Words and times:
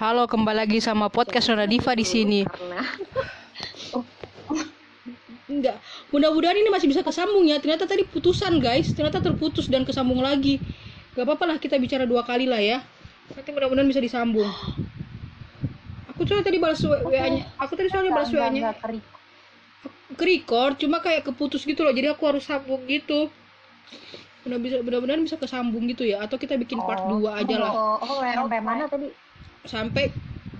Halo, 0.00 0.24
kembali 0.24 0.56
lagi 0.64 0.78
sama 0.80 1.12
podcast 1.12 1.52
Nona 1.52 1.68
Diva 1.68 1.92
di 1.92 2.02
sini. 2.06 2.40
karena 2.48 2.80
Enggak, 5.52 5.76
mudah-mudahan 6.08 6.56
ini 6.56 6.72
masih 6.72 6.88
bisa 6.88 7.04
kesambung 7.04 7.44
ya. 7.44 7.60
Ternyata 7.60 7.84
tadi 7.84 8.08
putusan 8.08 8.56
guys, 8.56 8.88
ternyata 8.96 9.20
terputus 9.20 9.68
dan 9.68 9.84
kesambung 9.84 10.24
lagi. 10.24 10.56
Gak 11.12 11.28
apa-apa 11.28 11.44
lah 11.44 11.56
kita 11.60 11.76
bicara 11.76 12.08
dua 12.08 12.24
kali 12.24 12.48
lah 12.48 12.56
ya. 12.56 12.80
Nanti 13.36 13.52
mudah-mudahan 13.52 13.84
bisa 13.84 14.00
disambung. 14.00 14.48
Aku 16.08 16.24
soalnya 16.24 16.48
tadi 16.48 16.56
balas 16.56 16.80
WA-nya. 16.80 17.44
Aku 17.60 17.76
tadi 17.76 17.92
soalnya 17.92 18.16
balas 18.16 18.32
WA-nya 18.32 18.72
ke 20.12 20.24
record, 20.28 20.76
cuma 20.76 21.00
kayak 21.00 21.24
keputus 21.24 21.64
gitu 21.64 21.84
loh. 21.84 21.92
Jadi 21.92 22.08
aku 22.08 22.24
harus 22.28 22.44
sambung 22.48 22.80
gitu. 22.88 23.28
Mudah 24.48 24.58
bisa 24.58 24.80
mudah-mudahan 24.80 25.20
bisa 25.20 25.36
kesambung 25.36 25.84
gitu 25.84 26.02
ya 26.08 26.24
atau 26.24 26.40
kita 26.40 26.56
bikin 26.56 26.80
part 26.80 27.04
Oh, 27.04 27.20
2 27.20 27.40
aja 27.44 27.56
lah. 27.60 27.72
oh, 27.72 27.96
oh, 28.00 28.20
sampai 28.24 28.58
mana 28.58 28.88
tadi 28.88 29.06
sampai 29.66 30.10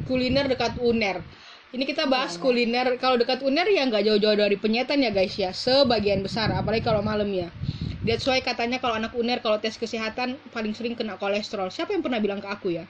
kuliner 0.06 0.46
dekat 0.50 0.78
UNER. 0.78 1.22
Ini 1.72 1.88
kita 1.88 2.04
bahas 2.04 2.36
kuliner 2.36 3.00
kalau 3.00 3.16
dekat 3.16 3.40
UNER 3.40 3.64
ya 3.72 3.88
nggak 3.88 4.04
jauh-jauh 4.04 4.36
dari 4.36 4.60
penyetan 4.60 5.00
ya 5.00 5.08
guys 5.08 5.32
ya, 5.40 5.56
sebagian 5.56 6.20
besar 6.20 6.52
apalagi 6.52 6.84
kalau 6.84 7.00
malam 7.00 7.32
ya. 7.32 7.48
That's 8.02 8.26
why 8.26 8.42
katanya 8.42 8.82
kalau 8.82 8.98
anak 8.98 9.14
UNER 9.14 9.40
kalau 9.40 9.62
tes 9.62 9.78
kesehatan 9.78 10.36
paling 10.50 10.74
sering 10.76 10.98
kena 10.98 11.16
kolesterol. 11.16 11.70
Siapa 11.70 11.94
yang 11.94 12.02
pernah 12.02 12.18
bilang 12.20 12.42
ke 12.42 12.48
aku 12.50 12.74
ya? 12.74 12.84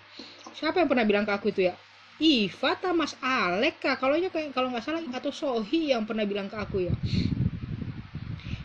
Siapa 0.56 0.82
yang 0.82 0.88
pernah 0.88 1.04
bilang 1.04 1.24
ke 1.28 1.32
aku 1.32 1.52
itu 1.52 1.68
ya? 1.68 1.76
Iva 2.22 2.72
ta 2.80 2.96
Mas 2.96 3.14
Alek 3.20 3.82
kah? 3.82 4.00
Kalau 4.00 4.16
kayak 4.16 4.56
kalau 4.56 4.72
nggak 4.72 4.84
salah 4.84 5.04
atau 5.12 5.30
Sohi 5.30 5.92
yang 5.92 6.08
pernah 6.08 6.24
bilang 6.24 6.48
ke 6.48 6.56
aku 6.56 6.88
ya. 6.88 6.94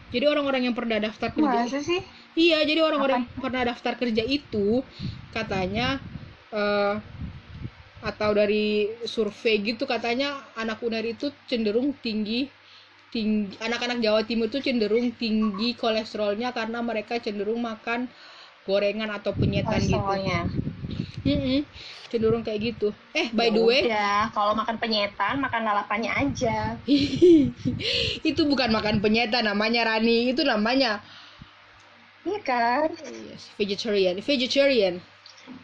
Jadi 0.07 0.23
orang-orang 0.23 0.71
yang 0.71 0.75
pernah 0.75 1.03
daftar 1.03 1.35
kerja 1.35 1.67
masa 1.67 1.83
sih 1.83 1.99
Iya, 2.37 2.63
jadi 2.63 2.79
orang-orang 2.85 3.27
yang 3.27 3.41
pernah 3.43 3.61
daftar 3.65 3.93
kerja 3.97 4.23
itu 4.23 4.85
katanya 5.33 5.99
eh 6.53 6.95
atau 8.07 8.31
dari 8.31 8.87
survei 9.03 9.59
gitu 9.59 9.83
katanya 9.83 10.39
anak 10.55 10.79
UNER 10.79 11.03
itu 11.11 11.27
cenderung 11.51 11.91
tinggi 11.99 12.47
tinggi 13.11 13.59
anak-anak 13.59 13.99
Jawa 13.99 14.21
Timur 14.23 14.47
itu 14.47 14.63
cenderung 14.63 15.11
tinggi 15.15 15.75
kolesterolnya 15.75 16.55
karena 16.55 16.79
mereka 16.79 17.19
cenderung 17.19 17.63
makan 17.63 18.07
gorengan 18.63 19.11
atau 19.11 19.31
penyetan 19.35 19.83
gitu. 19.83 19.99
Mm-mm, 21.27 21.67
cenderung 22.07 22.43
kayak 22.43 22.71
gitu. 22.71 22.95
Eh, 23.11 23.27
by 23.35 23.51
the 23.51 23.59
way, 23.59 23.83
ya 23.91 24.31
kalau 24.31 24.55
makan 24.55 24.79
penyetan 24.79 25.43
makan 25.43 25.67
lalapannya 25.67 26.11
aja 26.11 26.79
itu 28.29 28.41
bukan 28.47 28.69
makan 28.71 29.03
penyetan 29.03 29.43
namanya 29.43 29.83
Rani, 29.83 30.31
itu 30.31 30.47
namanya 30.47 31.03
iya 32.23 32.39
kan 32.43 32.87
yes, 33.27 33.51
vegetarian. 33.59 34.19
Vegetarian. 34.23 35.03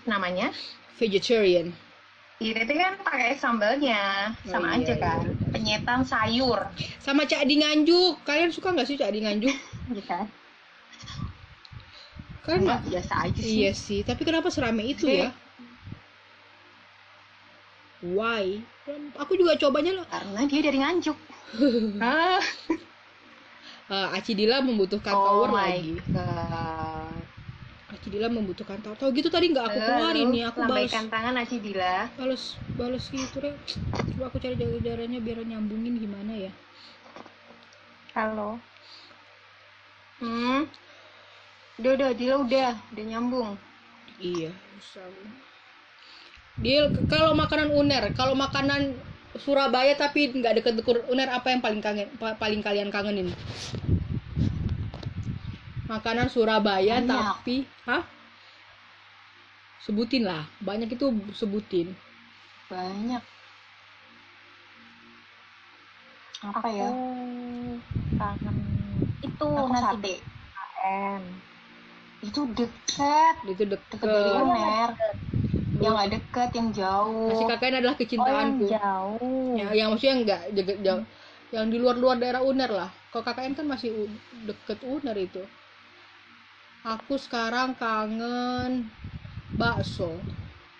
namanya 0.07 0.51
Vegetarian. 0.99 1.75
Itu 2.41 2.73
kan 2.73 2.93
pakai 2.99 3.37
sambalnya 3.37 4.33
Oh, 4.43 4.51
sama 4.51 4.75
iya, 4.75 4.83
aja 4.83 4.93
kan 4.99 5.19
iya. 5.23 5.47
penyetan 5.49 6.01
sayur. 6.03 6.59
Sama 6.99 7.23
Cak 7.23 7.45
Di 7.45 7.55
Nganjuk. 7.57 8.19
Kalian 8.23 8.51
suka 8.51 8.73
nggak 8.73 8.87
sih 8.89 8.97
Cak 8.97 9.13
Di 9.13 9.19
Nganjuk? 9.23 9.55
Gitu 9.93 10.03
kan? 10.03 10.25
Kan 12.43 12.59
Enggak, 12.67 12.83
biasa 12.83 13.13
aja 13.23 13.39
sih. 13.39 13.55
iya 13.63 13.71
sih 13.71 14.03
tapi 14.03 14.27
kenapa 14.27 14.51
serame 14.51 14.83
itu 14.83 15.07
ya? 15.07 15.31
Why? 18.03 18.59
Aku 19.15 19.39
juga 19.39 19.55
cobanya 19.55 19.95
loh. 19.95 20.05
Karena 20.05 20.43
dia 20.43 20.59
dari 20.59 20.77
nganjuk. 20.79 21.15
Ah. 22.03 22.43
Eh, 23.87 24.07
Aci 24.17 24.33
Dila 24.33 24.59
membutuhkan 24.59 25.13
oh 25.13 25.47
tower 25.47 25.49
my 25.53 25.71
lagi. 25.71 25.93
God 26.11 26.92
Aci 28.03 28.11
Dila 28.11 28.27
membutuhkan 28.27 28.83
tower 28.83 28.99
tahu 28.99 29.15
gitu 29.15 29.31
tadi 29.31 29.55
nggak 29.55 29.63
aku 29.63 29.79
keluarin 29.79 30.27
nih 30.27 30.43
aku 30.51 30.59
balas. 30.67 30.91
tangan 30.91 31.39
Aci 31.39 31.55
Dila. 31.63 32.11
Balas 32.19 32.59
balas 32.75 33.07
gitu 33.07 33.39
deh 33.39 33.55
coba 34.11 34.27
aku 34.27 34.43
cari 34.43 34.59
jalan 34.59 34.83
caranya 34.83 35.19
biar 35.23 35.39
nyambungin 35.47 35.95
gimana 35.95 36.35
ya. 36.35 36.51
Halo. 38.11 38.59
Hmm. 40.19 40.67
Udah 41.79 41.91
udah 41.95 42.09
Dila 42.11 42.35
udah 42.43 42.75
udah 42.91 43.05
nyambung. 43.07 43.55
Iya. 44.19 44.51
Deal, 46.59 46.91
kalau 47.07 47.31
makanan 47.39 47.71
UNER, 47.71 48.11
kalau 48.19 48.35
makanan 48.35 48.99
Surabaya 49.39 49.95
tapi 49.95 50.27
nggak 50.27 50.59
deket-deket 50.59 51.07
UNER 51.07 51.31
apa 51.31 51.55
yang 51.55 51.63
paling 51.63 51.79
kangen, 51.79 52.11
pa- 52.19 52.35
paling 52.35 52.59
kalian 52.59 52.91
kangenin? 52.91 53.31
Makanan 55.87 56.27
Surabaya 56.31 57.03
Banyak. 57.03 57.07
tapi, 57.11 57.67
hah? 57.83 58.03
Sebutin 59.83 60.23
lah, 60.23 60.47
banyak 60.63 60.95
itu 60.95 61.11
sebutin. 61.35 61.91
banyak 62.71 63.21
apa 66.43 66.67
ya 66.67 66.89
kangen 68.19 68.57
itu 69.23 69.47
aku 69.47 69.71
nasi 69.71 69.79
sate 69.79 69.95
BKM 70.03 71.21
itu 72.23 72.41
deket 72.51 73.35
Itu 73.47 73.63
deket. 73.63 73.79
deket 73.95 74.07
dari 74.11 74.31
Oh, 74.35 74.43
uner 74.51 74.89
yang 75.79 75.93
nggak 75.95 76.09
deket 76.19 76.49
yang 76.51 76.69
jauh 76.75 77.29
Nasi 77.31 77.43
KKN 77.47 77.75
adalah 77.79 77.95
oh 77.95 77.99
yang 77.99 78.01
kecintaanku. 78.09 78.65
jauh 78.67 79.53
Ya, 79.53 79.67
yang 79.77 79.87
maksudnya 79.93 80.15
enggak 80.17 80.41
jauh, 80.51 80.79
jauh. 80.81 81.05
Yang 81.53 81.65
di 81.69 81.77
luar-luar 81.77 82.15
daerah 82.17 82.41
UNER 82.41 82.71
lah. 82.73 82.89
Kalau 83.13 83.21
KKN 83.21 83.53
kan 83.53 83.65
masih 83.69 83.89
deket 84.49 84.81
UNER 84.81 85.13
itu. 85.17 85.41
Aku 86.83 87.15
sekarang 87.15 87.79
kangen 87.79 88.91
bakso. 89.55 90.19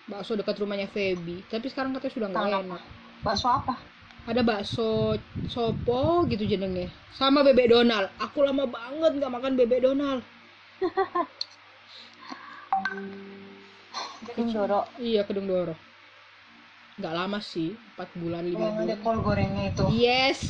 Bakso 0.04 0.36
dekat 0.36 0.60
rumahnya 0.60 0.84
Feby. 0.92 1.40
Tapi 1.48 1.64
sekarang 1.72 1.96
katanya 1.96 2.12
sudah 2.12 2.28
nggak 2.28 2.60
enak. 2.68 2.82
bakso 3.24 3.48
apa 3.48 3.80
Ada 4.28 4.44
bakso 4.44 5.16
sopo 5.48 6.28
gitu 6.28 6.44
jenengnya. 6.44 6.92
Sama 7.16 7.40
bebek 7.40 7.72
Donald. 7.72 8.12
Aku 8.20 8.44
lama 8.44 8.68
banget 8.68 9.16
nggak 9.16 9.32
makan 9.32 9.56
bebek 9.56 9.80
Donald. 9.80 10.20
Gedung 14.24 14.50
Doro 14.50 14.80
Iya, 14.98 15.22
kedung 15.24 15.46
doro. 15.46 15.76
Nggak 16.98 17.14
lama 17.14 17.38
sih, 17.42 17.74
4 17.96 18.18
bulan, 18.18 18.42
5 18.46 18.54
yang 18.54 18.58
ada 18.60 18.96
bulan. 18.96 18.98
kol 19.02 19.18
gorengnya 19.22 19.64
itu 19.70 19.84
Yes. 19.94 20.40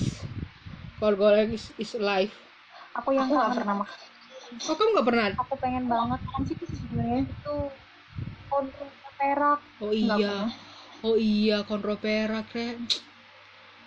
Kol 1.01 1.15
goreng 1.17 1.53
is, 1.53 1.73
is 1.77 1.95
life. 1.97 2.33
aku 2.95 3.11
yang 3.11 3.27
aku 3.27 3.35
nggak 3.35 3.59
pernah 3.59 3.77
makan 3.83 4.14
Oh, 4.65 4.75
kamu 4.79 4.89
nggak 4.95 5.07
pernah? 5.09 5.27
aku 5.41 5.55
pengen 5.59 5.85
banget 5.91 6.21
Apaan 6.25 6.43
sih 6.47 6.55
itu 6.55 6.65
sebenarnya 6.71 7.21
itu 7.27 7.55
kontrol 8.49 8.89
perak 9.19 9.59
Oh 9.83 9.93
iya. 9.93 10.15
pernah. 10.15 10.47
Oh 11.05 11.17
iya, 11.21 11.57
konro 11.69 11.95
perak, 12.01 12.49
Re. 12.57 12.81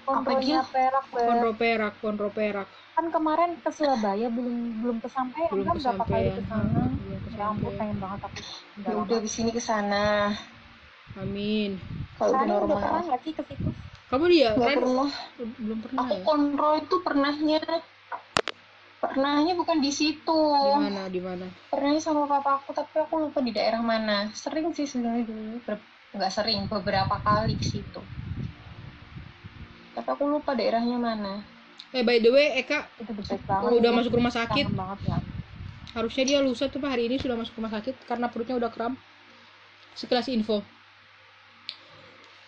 kontrolnya 0.05 0.61
perak. 0.69 1.03
Konro 1.09 1.51
perak, 1.57 1.93
konro 1.99 2.29
perak. 2.29 2.69
kan 2.97 3.05
kemarin 3.13 3.51
ke 3.61 3.69
Surabaya 3.69 4.25
belum 4.33 4.81
belum 4.81 4.97
kesampaian 5.05 5.49
Belum 5.53 5.65
kan 5.69 5.75
berapa 5.77 6.03
kali 6.09 6.29
ke 6.33 6.41
sana 6.49 6.81
ya 7.05 7.17
ampun 7.45 7.69
kesampaian. 7.69 7.77
pengen 7.77 7.97
banget 8.01 8.19
aku 8.25 8.39
ya 8.81 8.93
udah 8.97 9.19
di 9.21 9.29
sini 9.29 9.49
ke 9.53 9.61
sana 9.61 10.33
Amin. 11.13 11.77
kalau 12.17 12.33
udah 12.33 12.41
Rani 12.41 12.49
udah 12.57 12.57
pernah 12.57 12.81
normal 12.81 13.05
nggak 13.05 13.21
sih 13.21 13.33
ke 13.37 13.43
situ 13.45 13.69
Kamu 14.09 14.25
dia, 14.33 14.49
nggak 14.57 14.71
pernah 14.81 15.09
Belum 15.61 15.77
pernah 15.83 15.99
aku 16.01 16.13
ya? 16.15 16.23
kontrol 16.25 16.73
itu 16.81 16.95
pernahnya 17.05 17.59
pernahnya 18.97 19.53
bukan 19.53 19.77
di 19.77 19.93
situ 19.93 20.41
Di 20.57 20.71
mana? 20.73 21.05
Di 21.09 21.21
mana? 21.21 21.45
pernahnya 21.69 22.01
sama 22.01 22.25
papa 22.25 22.57
aku 22.59 22.73
tapi 22.73 22.97
aku 22.97 23.29
lupa 23.29 23.39
di 23.45 23.53
daerah 23.53 23.81
mana 23.81 24.29
sering 24.33 24.73
sih 24.73 24.89
sebenarnya 24.89 25.29
dulu 25.29 25.61
nggak 26.17 26.31
sering 26.33 26.65
beberapa 26.65 27.15
kali 27.21 27.53
ke 27.53 27.65
situ 27.67 28.01
tapi 29.93 30.07
aku 30.09 30.23
lupa 30.25 30.57
daerahnya 30.57 30.97
mana 30.97 31.35
Eh, 31.95 32.03
by 32.03 32.19
the 32.19 32.27
way, 32.27 32.59
Eka 32.59 32.83
itu 32.99 33.15
udah 33.79 33.91
masuk 33.95 34.19
rumah 34.19 34.27
sakit. 34.27 34.67
banget 34.75 35.07
ya 35.07 35.17
Harusnya 35.95 36.23
dia 36.27 36.39
lusa 36.43 36.67
tuh 36.67 36.83
Pak, 36.83 36.91
hari 36.91 37.07
ini 37.07 37.15
sudah 37.15 37.39
masuk 37.39 37.55
rumah 37.55 37.71
sakit 37.71 37.95
karena 38.03 38.27
perutnya 38.27 38.59
udah 38.59 38.67
kram. 38.67 38.99
Sekelas 39.95 40.27
info. 40.27 40.59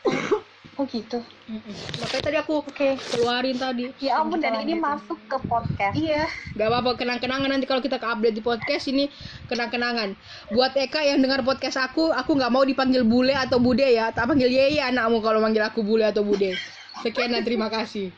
oh 0.79 0.87
gitu 0.87 1.19
Mm-mm. 1.45 1.75
Makanya 1.99 2.23
tadi 2.23 2.37
aku 2.37 2.63
oke 2.63 2.87
keluarin 3.11 3.57
tadi. 3.57 3.91
ya 3.99 4.17
ampun 4.17 4.39
dan 4.39 4.55
ini 4.57 4.73
lanjutin. 4.73 4.79
masuk 4.79 5.19
ke 5.25 5.37
podcast 5.43 5.93
iya 5.93 6.23
Gak 6.55 6.67
apa-apa, 6.67 6.95
kenang-kenangan 6.95 7.49
nanti 7.49 7.67
kalau 7.67 7.79
kita 7.79 7.99
ke 7.99 8.07
update 8.07 8.31
di 8.31 8.39
podcast 8.39 8.87
ini 8.87 9.11
kenang-kenangan. 9.45 10.15
Buat 10.49 10.73
Eka 10.73 11.01
yang 11.01 11.19
dengar 11.19 11.41
podcast 11.41 11.75
aku, 11.81 12.09
aku 12.09 12.31
nggak 12.31 12.47
mau 12.47 12.63
dipanggil 12.63 13.03
bule 13.03 13.33
atau 13.33 13.57
bude 13.57 13.83
ya. 13.83 14.09
Tak 14.09 14.27
panggil 14.27 14.47
Yeye 14.47 14.79
anakmu 14.79 15.19
kalau 15.19 15.39
manggil 15.39 15.61
aku 15.61 15.81
bule 15.81 16.05
atau 16.05 16.23
bude. 16.23 16.55
Sekian 16.99 17.31
dan 17.31 17.43
terima 17.43 17.67
kasih. 17.67 18.11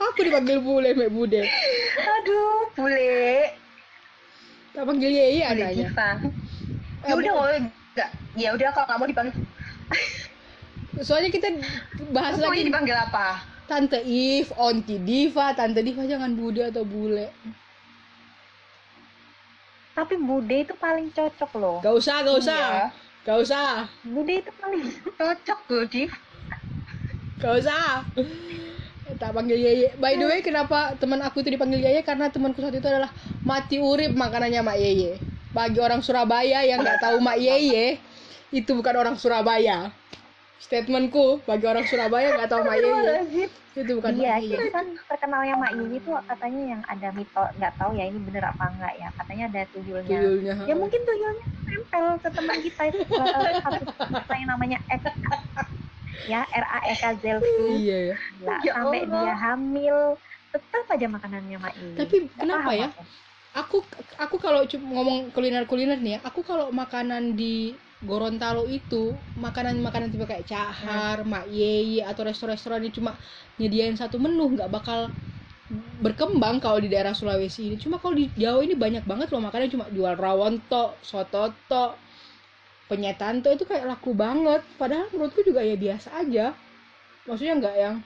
Aku 0.00 0.20
dipanggil 0.20 0.58
bule, 0.58 0.92
Mek 0.92 1.12
Bude. 1.12 1.44
aduh 2.00 2.72
bule 2.74 3.52
Tak 4.72 4.84
panggil 4.84 5.10
Yeye 5.10 5.44
anaknya. 5.44 5.86
ya 7.00 7.12
udah 7.12 7.32
enggak 7.56 8.10
ya 8.32 8.48
udah 8.52 8.68
kalau 8.70 8.96
mau 8.96 9.08
dipanggil 9.08 9.34
Soalnya 11.00 11.30
kita 11.30 11.48
bahas 12.10 12.36
terus 12.36 12.44
maunya 12.44 12.60
lagi 12.60 12.68
dipanggil 12.68 12.96
apa 12.98 13.26
Tante 13.64 14.02
If, 14.02 14.50
Onti 14.58 14.98
Diva, 14.98 15.54
Tante 15.54 15.80
Diva 15.80 16.02
jangan 16.02 16.34
bude 16.34 16.66
atau 16.66 16.82
bule. 16.82 17.30
tapi 19.90 20.16
bude 20.16 20.64
itu 20.64 20.72
paling 20.74 21.12
cocok 21.12 21.50
loh 21.60 21.78
Gak 21.78 21.92
usah, 21.92 22.24
gak 22.24 22.36
usah. 22.40 22.56
Iya. 22.56 22.86
Gak 23.20 23.38
usah, 23.44 23.68
Bude 24.00 24.40
itu 24.40 24.50
paling 24.56 24.80
Cocok 25.20 25.58
gue, 25.68 25.84
Div. 25.92 26.10
gak 27.36 27.52
usah. 27.60 28.00
Tak 29.20 29.30
panggil 29.36 29.60
Yeye. 29.60 29.92
By 30.00 30.16
the 30.16 30.24
way, 30.24 30.40
kenapa 30.40 30.96
teman 30.96 31.20
aku 31.20 31.44
itu 31.44 31.52
dipanggil 31.52 31.84
Yeye? 31.84 32.00
Karena 32.00 32.32
temanku 32.32 32.64
saat 32.64 32.72
itu 32.72 32.86
adalah 32.86 33.12
mati 33.44 33.76
urip 33.76 34.16
makanannya 34.16 34.64
Mak 34.64 34.78
Yeye. 34.78 35.12
Bagi 35.50 35.82
orang 35.82 36.00
Surabaya 36.00 36.64
yang 36.64 36.80
nggak 36.80 37.02
tahu 37.02 37.20
Mak 37.20 37.36
Yeye, 37.36 38.00
itu 38.50 38.70
bukan 38.72 38.94
orang 38.96 39.14
Surabaya. 39.14 39.90
Statementku 40.60 41.40
bagi 41.42 41.64
orang 41.64 41.88
Surabaya 41.88 42.36
nggak 42.36 42.46
tahu 42.46 42.60
Mak 42.62 42.76
Yeye, 42.76 43.48
itu 43.72 43.92
bukan 43.96 44.12
iya 44.12 44.36
Mak 44.36 44.42
Yeye. 44.44 44.50
jadi 44.52 44.68
kan 44.68 44.86
terkenalnya 45.08 45.54
Mak 45.56 45.72
Yuni 45.72 45.96
itu 45.96 46.10
katanya 46.28 46.62
yang 46.68 46.82
ada 46.84 47.08
mito 47.10 47.42
nggak 47.56 47.72
tahu 47.74 47.90
ya 47.96 48.04
ini 48.04 48.18
bener 48.20 48.44
apa 48.44 48.64
enggak 48.68 48.92
ya 48.94 49.08
katanya 49.16 49.44
ada 49.48 49.62
tuyulnya 49.72 50.18
Tuyulnya. 50.20 50.54
ya 50.68 50.74
mungkin 50.76 51.00
tuyulnya 51.00 51.44
nempel 51.64 52.04
ke 52.20 52.28
teman 52.28 52.58
kita 52.60 52.82
itu 52.86 53.00
eh, 53.00 53.54
satu 53.64 53.82
kita 53.88 54.34
yang 54.36 54.48
namanya 54.52 54.78
Ek 54.86 55.00
ya 56.28 56.40
R 56.44 56.66
A 56.66 56.78
E 56.84 56.94
K 56.94 57.04
Zelfi 57.16 57.64
Iya 57.80 57.98
ya. 58.04 58.16
Gila, 58.36 58.56
Ya 58.60 58.72
sampai 58.76 59.00
Allah. 59.00 59.16
dia 59.16 59.34
hamil 59.40 59.96
tetap 60.52 60.84
aja 60.86 61.06
makanannya 61.08 61.56
Mak 61.56 61.74
Yuni 61.74 61.96
Tapi 61.96 62.16
kenapa 62.36 62.68
paham 62.68 62.76
ya? 62.76 62.88
aku. 62.92 63.02
Aku 63.50 63.76
aku 64.14 64.36
kalau 64.36 64.62
cuma 64.62 64.86
ngomong 64.92 65.32
kuliner-kuliner 65.32 65.98
nih 65.98 66.12
ya, 66.14 66.20
aku 66.22 66.44
kalau 66.44 66.68
makanan 66.70 67.34
di 67.34 67.74
Gorontalo 68.00 68.64
itu 68.64 69.12
makanan-makanan 69.36 70.08
tipe 70.08 70.24
kayak 70.24 70.48
cahar, 70.48 71.20
mak 71.28 71.44
yeye 71.52 72.00
atau 72.00 72.24
restoran-restoran 72.24 72.80
yang 72.88 72.94
cuma 72.96 73.12
nyediain 73.60 73.92
satu 73.92 74.16
menu 74.16 74.56
nggak 74.56 74.72
bakal 74.72 75.12
berkembang 76.00 76.58
kalau 76.64 76.80
di 76.80 76.88
daerah 76.88 77.12
Sulawesi 77.12 77.68
ini. 77.68 77.76
Cuma 77.76 78.00
kalau 78.00 78.16
di 78.16 78.32
Jawa 78.32 78.64
ini 78.64 78.72
banyak 78.72 79.04
banget 79.04 79.28
loh 79.30 79.44
makanan 79.44 79.68
cuma 79.68 79.86
jual 79.92 80.16
rawon 80.16 80.64
tok, 80.72 80.96
soto 81.04 81.52
tok, 81.68 82.00
penyetan 82.88 83.44
tok 83.44 83.60
itu 83.60 83.64
kayak 83.68 83.84
laku 83.84 84.16
banget. 84.16 84.64
Padahal 84.80 85.12
menurutku 85.12 85.44
juga 85.44 85.60
ya 85.60 85.76
biasa 85.76 86.08
aja. 86.24 86.56
Maksudnya 87.28 87.54
nggak 87.60 87.76
yang 87.76 87.96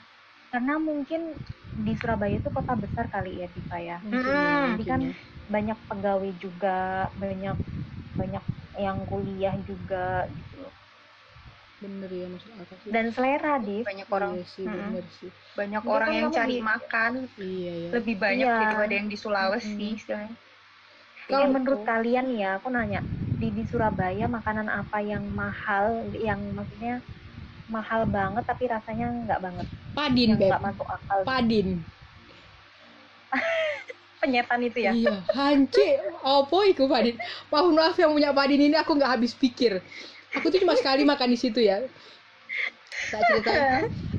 karena 0.51 0.79
mungkin 0.79 1.35
di 1.75 1.99
Surabaya 1.99 2.39
itu 2.39 2.47
kota 2.55 2.79
besar 2.79 3.11
kali 3.11 3.43
ya 3.43 3.51
Diva 3.51 3.79
ya 3.83 3.99
mungkin 3.99 4.23
ya, 4.23 4.55
Hmm. 4.55 4.63
Jadi 4.63 4.71
mungkin 4.71 4.87
kan 4.87 5.01
ya. 5.03 5.13
banyak 5.51 5.79
pegawai 5.91 6.33
juga 6.39 6.79
banyak 7.19 7.57
banyak 8.15 8.45
yang 8.77 8.99
kuliah 9.07 9.55
juga 9.63 10.27
gitu 10.27 10.63
bener 11.79 12.09
ya 12.09 12.27
maksud 12.31 12.51
akak 12.57 12.79
sih. 12.81 12.91
dan 12.91 13.07
selera 13.13 13.61
Div 13.61 13.85
Banyak 13.85 14.09
orang 14.09 14.31
Iya 14.35 14.45
sih, 14.47 14.65
Mm-mm. 14.65 14.79
bener 14.89 15.05
sih. 15.13 15.31
banyak 15.53 15.83
Dia 15.85 15.91
orang 15.93 16.09
kan 16.09 16.17
yang 16.17 16.31
cari 16.33 16.55
di- 16.55 16.65
makan 16.65 17.13
Iya 17.37 17.73
ya. 17.77 17.89
lebih 17.93 18.15
banyak 18.17 18.49
Iya. 18.49 18.59
daripada 18.65 18.93
yang 18.95 19.09
di 19.09 19.17
Sulawesi 19.17 19.69
Mm-mm. 19.69 19.99
istilahnya. 19.99 20.37
Kalau 21.25 21.47
Gitu. 21.47 21.55
menurut 21.55 21.81
kalian 21.85 22.27
ya, 22.33 22.51
aku 22.57 22.69
nanya 22.69 23.01
di 23.35 23.49
di 23.51 23.63
Surabaya 23.67 24.25
makanan 24.29 24.69
apa 24.71 24.99
yang 25.03 25.25
mahal, 25.29 25.87
yang 26.15 26.41
maksudnya 26.53 27.03
mahal 27.67 28.05
banget 28.07 28.45
tapi 28.45 28.65
rasanya 28.69 29.07
nggak 29.25 29.41
banget, 29.41 29.67
Padin, 29.93 30.29
yang 30.31 30.39
Beb. 30.39 30.49
nggak 30.53 30.65
masuk 30.65 30.87
akal. 30.89 31.19
Padin. 31.25 31.69
Penyetan 34.25 34.61
itu 34.65 34.79
ya. 34.81 34.93
Iya, 34.97 35.21
hanci. 35.37 36.01
Apa 36.25 36.59
iku 36.73 36.89
Padin? 36.89 37.21
Mohon 37.53 37.77
maaf 37.77 37.97
yang 38.01 38.17
punya 38.17 38.33
Padin 38.33 38.61
ini 38.65 38.73
aku 38.73 38.97
nggak 38.97 39.21
habis 39.21 39.37
pikir. 39.37 39.85
Aku 40.33 40.49
tuh 40.49 40.57
cuma 40.65 40.73
sekali 40.75 41.05
makan 41.05 41.29
di 41.29 41.39
situ 41.39 41.61
ya. 41.61 41.85
Tak 43.13 43.21
cerita. 43.21 43.53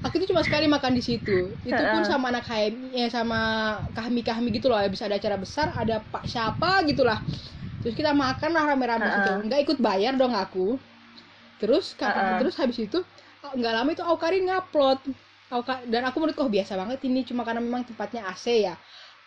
Aku 0.05 0.21
tuh 0.21 0.29
cuma 0.29 0.45
sekali 0.45 0.69
makan 0.69 0.93
di 0.93 1.01
situ. 1.01 1.49
Itu 1.65 1.81
pun 1.81 2.05
sama 2.05 2.29
anak 2.29 2.45
HMI, 2.45 3.01
ya 3.01 3.07
sama 3.09 3.39
kahmi-kahmi 3.97 4.53
gitu 4.53 4.69
loh. 4.69 4.77
Habis 4.77 5.01
ada 5.01 5.17
acara 5.17 5.41
besar, 5.41 5.73
ada 5.73 6.05
Pak 6.05 6.29
siapa 6.29 6.85
gitulah. 6.85 7.17
Terus 7.81 7.97
kita 7.97 8.13
makan 8.13 8.53
lah 8.53 8.63
rame-rame 8.69 9.09
situ. 9.09 9.31
Nggak 9.49 9.59
ikut 9.65 9.77
bayar 9.81 10.13
dong 10.13 10.37
aku. 10.37 10.77
Terus 11.57 11.97
Heeh. 11.97 12.37
terus 12.37 12.53
habis 12.61 12.77
itu 12.77 13.01
nggak 13.41 13.73
lama 13.73 13.89
itu 13.89 14.05
Aukarin 14.05 14.45
ngupload. 14.45 15.01
Dan 15.89 16.01
aku 16.05 16.21
menurut 16.21 16.35
kok 16.35 16.51
biasa 16.51 16.77
banget 16.77 16.99
ini 17.09 17.25
cuma 17.25 17.41
karena 17.41 17.61
memang 17.63 17.87
tempatnya 17.87 18.27
AC 18.29 18.69
ya. 18.69 18.77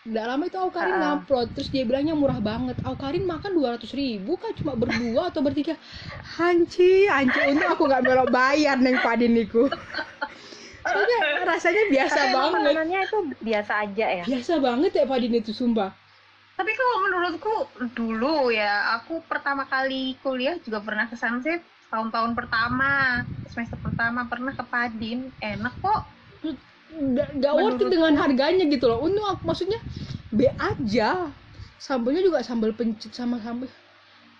Nggak 0.06 0.25
lama 0.31 0.45
itu 0.47 0.59
Aukarin 0.59 0.95
Heeh. 0.95 1.03
ngupload 1.19 1.49
terus 1.56 1.69
dia 1.75 1.83
bilangnya 1.83 2.15
murah 2.15 2.39
banget. 2.39 2.79
Aukarin 2.87 3.27
makan 3.27 3.59
200 3.59 3.91
ribu 3.97 4.39
kan 4.39 4.55
cuma 4.55 4.79
berdua 4.79 5.35
atau 5.35 5.43
bertiga. 5.43 5.75
Hanci, 6.39 7.11
hanci 7.11 7.41
untuk 7.50 7.67
aku 7.67 7.83
nggak 7.91 8.05
melok 8.06 8.29
bayar 8.31 8.79
neng 8.79 9.03
padin 9.03 9.35
niku. 9.35 9.67
Soalnya 10.87 11.19
rasanya 11.45 11.83
biasa 11.91 12.19
Tapi 12.19 12.33
banget. 12.33 12.61
makanannya 12.62 13.00
itu 13.05 13.19
biasa 13.43 13.73
aja 13.85 14.06
ya. 14.23 14.25
Biasa 14.25 14.53
banget 14.62 14.91
ya 14.95 15.05
padin 15.05 15.35
itu 15.35 15.50
sumpah. 15.53 15.91
Tapi 16.59 16.73
kalau 16.75 16.97
menurutku 17.06 17.55
dulu 17.95 18.50
ya, 18.50 18.99
aku 18.99 19.23
pertama 19.31 19.62
kali 19.71 20.19
kuliah 20.27 20.59
juga 20.59 20.83
pernah 20.83 21.06
ke 21.06 21.15
sana 21.15 21.39
sih 21.39 21.55
tahun-tahun 21.89 22.35
pertama, 22.35 23.23
semester 23.49 23.79
pertama 23.81 24.27
pernah 24.29 24.53
ke 24.53 24.65
Padin, 24.67 25.31
enak 25.41 25.75
kok. 25.81 26.03
Nggak 26.88 27.29
nggak 27.37 27.55
worth 27.55 27.82
it 27.85 27.88
dengan 27.93 28.17
harganya 28.17 28.64
gitu 28.64 28.88
loh. 28.88 29.05
Untung 29.05 29.29
aku 29.29 29.44
maksudnya 29.44 29.81
B 30.32 30.49
aja. 30.56 31.29
Sambelnya 31.79 32.25
juga 32.25 32.43
sambal 32.43 32.75
pencit 32.75 33.14
sama 33.14 33.38
sambal 33.44 33.69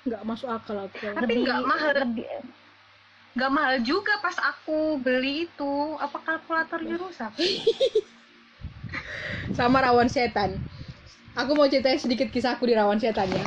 nggak 0.09 0.23
masuk 0.25 0.49
akal 0.49 0.89
aku. 0.89 1.13
Tapi 1.13 1.45
nggak 1.45 1.61
mahal. 1.65 1.93
lebih 1.95 2.27
Gak 3.39 3.55
mahal 3.55 3.79
juga 3.87 4.19
pas 4.19 4.35
aku 4.35 4.99
beli 4.99 5.47
itu, 5.47 5.75
apa 6.03 6.19
kalkulatornya 6.27 6.99
rusak? 6.99 7.31
sama 9.59 9.79
rawan 9.79 10.11
setan. 10.11 10.59
Aku 11.39 11.55
mau 11.55 11.71
ceritain 11.71 12.03
sedikit 12.03 12.35
kisahku 12.35 12.67
di 12.67 12.75
rawan 12.75 12.99
setan 12.99 13.31
ya. 13.31 13.47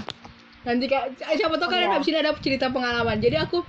Nanti 0.64 0.88
kak, 0.88 1.20
eh, 1.20 1.36
siapa 1.36 1.60
tahu 1.60 1.68
Oh, 1.68 1.72
kalian 1.76 1.92
iya. 1.92 1.96
habis 2.00 2.08
ini 2.08 2.18
ada 2.24 2.32
cerita 2.40 2.72
pengalaman. 2.72 3.20
Jadi 3.20 3.36
aku 3.36 3.68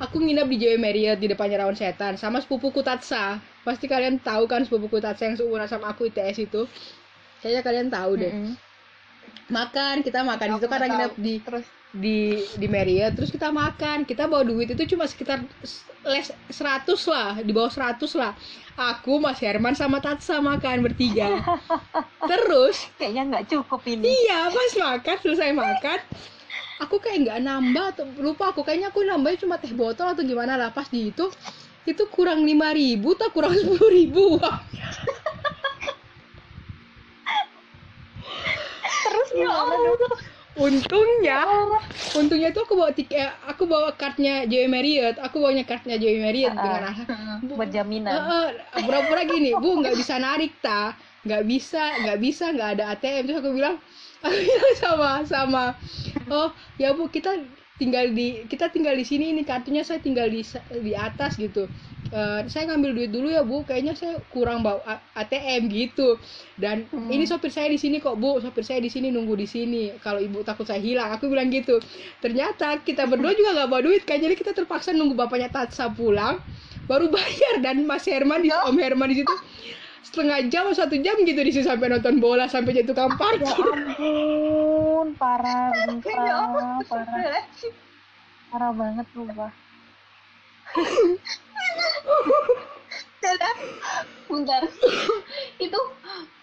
aku 0.00 0.16
nginep 0.22 0.46
di 0.50 0.56
JW 0.60 0.74
Marriott 0.80 1.18
di 1.20 1.26
depannya 1.30 1.62
rawan 1.62 1.76
setan 1.76 2.14
sama 2.18 2.40
sepupuku 2.42 2.80
Tatsa. 2.82 3.38
Pasti 3.64 3.86
kalian 3.88 4.20
tahu 4.20 4.44
kan 4.50 4.62
sepupuku 4.66 4.98
Tatsa 5.00 5.28
yang 5.30 5.36
seumuran 5.38 5.66
sama 5.70 5.92
aku 5.94 6.08
ITS 6.10 6.38
itu. 6.42 6.66
Kayaknya 7.40 7.62
kalian 7.62 7.88
tahu 7.92 8.12
deh. 8.18 8.32
Mm-mm. 8.32 8.56
Makan, 9.52 10.00
kita 10.00 10.24
makan 10.24 10.56
Aku 10.56 10.58
itu 10.58 10.66
karena 10.72 10.88
tahu. 11.08 11.20
di 11.20 11.34
Terus 11.44 11.66
di 11.94 12.42
di 12.58 12.66
Marriott 12.66 13.14
terus 13.14 13.30
kita 13.30 13.54
makan 13.54 14.02
kita 14.02 14.26
bawa 14.26 14.42
duit 14.42 14.66
itu 14.66 14.82
cuma 14.90 15.06
sekitar 15.06 15.46
s- 15.62 15.86
les 16.02 16.26
100 16.50 16.98
lah 17.06 17.38
di 17.38 17.54
bawah 17.54 17.70
100 17.70 18.18
lah 18.18 18.34
aku 18.74 19.22
Mas 19.22 19.38
Herman 19.38 19.78
sama 19.78 20.02
Tatsa 20.02 20.42
makan 20.42 20.82
bertiga 20.82 21.30
terus 22.30 22.90
Kayaknya 22.98 23.22
nggak 23.30 23.44
cukup 23.46 23.80
ini. 23.86 24.10
iya 24.10 24.50
pas 24.50 24.72
makan 24.74 25.16
selesai 25.22 25.50
makan 25.54 25.98
aku 26.78 26.96
kayak 26.98 27.18
nggak 27.24 27.40
nambah 27.42 27.84
atau 27.94 28.04
lupa 28.18 28.50
aku 28.50 28.66
kayaknya 28.66 28.90
aku 28.90 29.00
nambahnya 29.06 29.38
cuma 29.46 29.56
teh 29.58 29.72
botol 29.72 30.10
atau 30.10 30.22
gimana 30.22 30.58
lah. 30.58 30.70
Pas 30.74 30.86
di 30.88 31.10
itu 31.10 31.26
itu 31.84 32.02
kurang 32.08 32.42
lima 32.42 32.72
ribu 32.72 33.12
tak 33.14 33.30
kurang 33.36 33.52
sepuluh 33.60 33.88
ribu 33.92 34.40
Terus 39.04 39.28
gimana 39.32 39.74
dong? 39.76 39.98
untungnya. 40.54 41.42
Untungnya 42.14 42.48
itu 42.54 42.60
aku 42.62 42.78
bawa 42.78 42.94
tiket 42.94 43.26
aku 43.42 43.66
bawa 43.66 43.90
kartunya 43.98 44.46
JW 44.46 44.70
Marriott. 44.70 45.16
Aku 45.18 45.42
bawanya 45.42 45.66
kartunya 45.66 45.98
JW 45.98 46.16
Marriott 46.22 46.54
Ah, 46.54 46.62
dengan 46.62 46.82
alasan 46.88 47.06
Bu- 47.42 47.58
Buat 47.58 47.70
jaminan. 47.74 48.14
Heeh, 48.14 48.46
pura-pura 48.86 49.22
gini 49.26 49.50
bu 49.58 49.82
nggak 49.82 49.96
bisa 49.98 50.14
narik 50.16 50.54
ta. 50.62 50.94
Nggak 51.26 51.42
bisa 51.42 51.82
nggak 52.00 52.18
bisa 52.22 52.44
nggak 52.54 52.70
ada 52.78 52.84
ATM 52.94 53.22
terus 53.26 53.38
aku 53.42 53.50
bilang 53.50 53.76
aku 54.24 54.34
bilang 54.40 54.74
sama 54.84 55.10
sama. 55.28 55.64
Oh 56.32 56.48
ya 56.80 56.96
bu 56.96 57.12
kita 57.12 57.36
tinggal 57.76 58.10
di 58.14 58.46
kita 58.48 58.70
tinggal 58.70 58.94
di 58.94 59.04
sini 59.04 59.34
ini 59.34 59.42
kartunya 59.44 59.82
saya 59.84 60.00
tinggal 60.00 60.26
di 60.32 60.40
di 60.80 60.92
atas 60.96 61.36
gitu. 61.36 61.68
Eh, 62.14 62.46
saya 62.46 62.70
ngambil 62.70 62.90
duit 62.94 63.10
dulu 63.10 63.26
ya 63.32 63.42
bu. 63.42 63.66
Kayaknya 63.66 63.94
saya 63.98 64.14
kurang 64.30 64.62
bawa 64.62 64.80
ATM 65.18 65.66
gitu. 65.72 66.14
Dan 66.54 66.86
Hmm. 66.92 67.10
ini 67.10 67.26
sopir 67.26 67.50
saya 67.50 67.66
di 67.66 67.78
sini 67.80 67.98
kok 67.98 68.14
bu. 68.16 68.38
Sopir 68.38 68.62
saya 68.62 68.78
di 68.78 68.86
sini 68.92 69.10
nunggu 69.10 69.34
di 69.34 69.48
sini. 69.50 69.90
Kalau 69.98 70.22
ibu 70.22 70.46
takut 70.46 70.62
saya 70.68 70.78
hilang 70.78 71.10
aku 71.10 71.26
bilang 71.26 71.50
gitu. 71.50 71.82
Ternyata 72.22 72.78
kita 72.86 73.10
berdua 73.10 73.34
juga 73.34 73.58
nggak 73.58 73.68
bawa 73.68 73.82
duit 73.82 74.02
kan? 74.06 74.22
Jadi 74.22 74.34
kita 74.38 74.54
terpaksa 74.54 74.94
nunggu 74.94 75.18
bapaknya 75.18 75.50
Tatsa 75.50 75.90
pulang 75.90 76.38
baru 76.86 77.08
bayar. 77.10 77.58
Dan 77.64 77.82
Mas 77.88 78.06
Herman 78.06 78.44
di 78.46 78.52
Om 78.54 78.76
Herman 78.78 79.10
di 79.10 79.24
situ 79.24 79.34
setengah 80.04 80.38
jam 80.52 80.68
atau 80.68 80.84
satu 80.84 80.94
jam 81.00 81.16
gitu 81.24 81.40
di 81.40 81.50
situ 81.50 81.64
sampai 81.64 81.88
nonton 81.88 82.20
bola 82.20 82.44
sampai 82.44 82.76
jadi 82.76 82.92
tukang 82.92 83.16
Ya 83.16 83.18
parkir 83.18 83.66
ampun, 83.96 85.08
parah, 85.16 85.72
Ya 86.04 86.34
ampun, 86.44 86.64
parah, 86.84 87.08
parah, 87.08 87.44
parah 88.52 88.70
banget 88.76 89.06
lu, 89.16 89.24
Bah. 89.32 89.52
Dadah. 93.24 93.56
Bentar. 94.28 94.62
Itu 95.56 95.80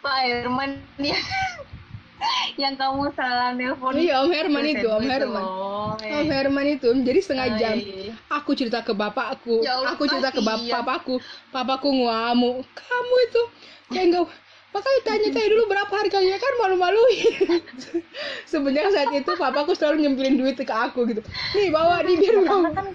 Pak 0.01 0.17
Herman 0.25 0.81
ya 0.97 1.19
yang 2.55 2.73
kamu 2.73 3.09
salah 3.11 3.51
nelpon. 3.51 3.93
iya 3.93 4.19
Om 4.19 4.29
Herman 4.29 4.65
itu 4.67 4.85
Om 4.85 5.03
Herman 5.03 5.43
Oh, 5.43 5.93
Om 5.95 6.27
Herman 6.27 6.67
itu 6.69 6.87
jadi 6.97 7.19
setengah 7.19 7.47
Oh, 7.47 7.57
jam 7.57 7.75
iya. 7.75 8.13
aku 8.29 8.51
cerita 8.51 8.79
ke 8.79 8.91
bapakku 8.91 9.59
Ya 9.59 9.75
Allah, 9.75 9.91
aku 9.91 10.05
cerita 10.05 10.29
ke 10.29 10.39
bap 10.39 10.57
kasihan. 10.57 10.73
papaku 10.77 11.15
papaku 11.49 11.89
ngamuk 11.89 12.61
kamu 12.71 13.15
itu 13.23 13.41
kayak 13.89 14.05
enggak 14.07 14.25
makanya 14.71 15.01
tanya-tanya 15.03 15.49
dulu 15.49 15.63
berapa 15.67 15.93
harganya 15.93 16.37
kan 16.37 16.53
malu-maluin 16.57 17.27
sebenarnya 18.47 18.89
saat 18.89 19.11
itu 19.11 19.31
papaku 19.33 19.71
selalu 19.73 19.97
nyempilin 20.01 20.35
duit 20.37 20.55
ke 20.55 20.65
aku 20.67 21.03
gitu 21.05 21.19
nih 21.51 21.67
bawa 21.69 21.99
nih 22.01 22.15
biar 22.15 22.33
Karena 22.37 22.47
kamu 22.47 22.69
kan 22.71 22.87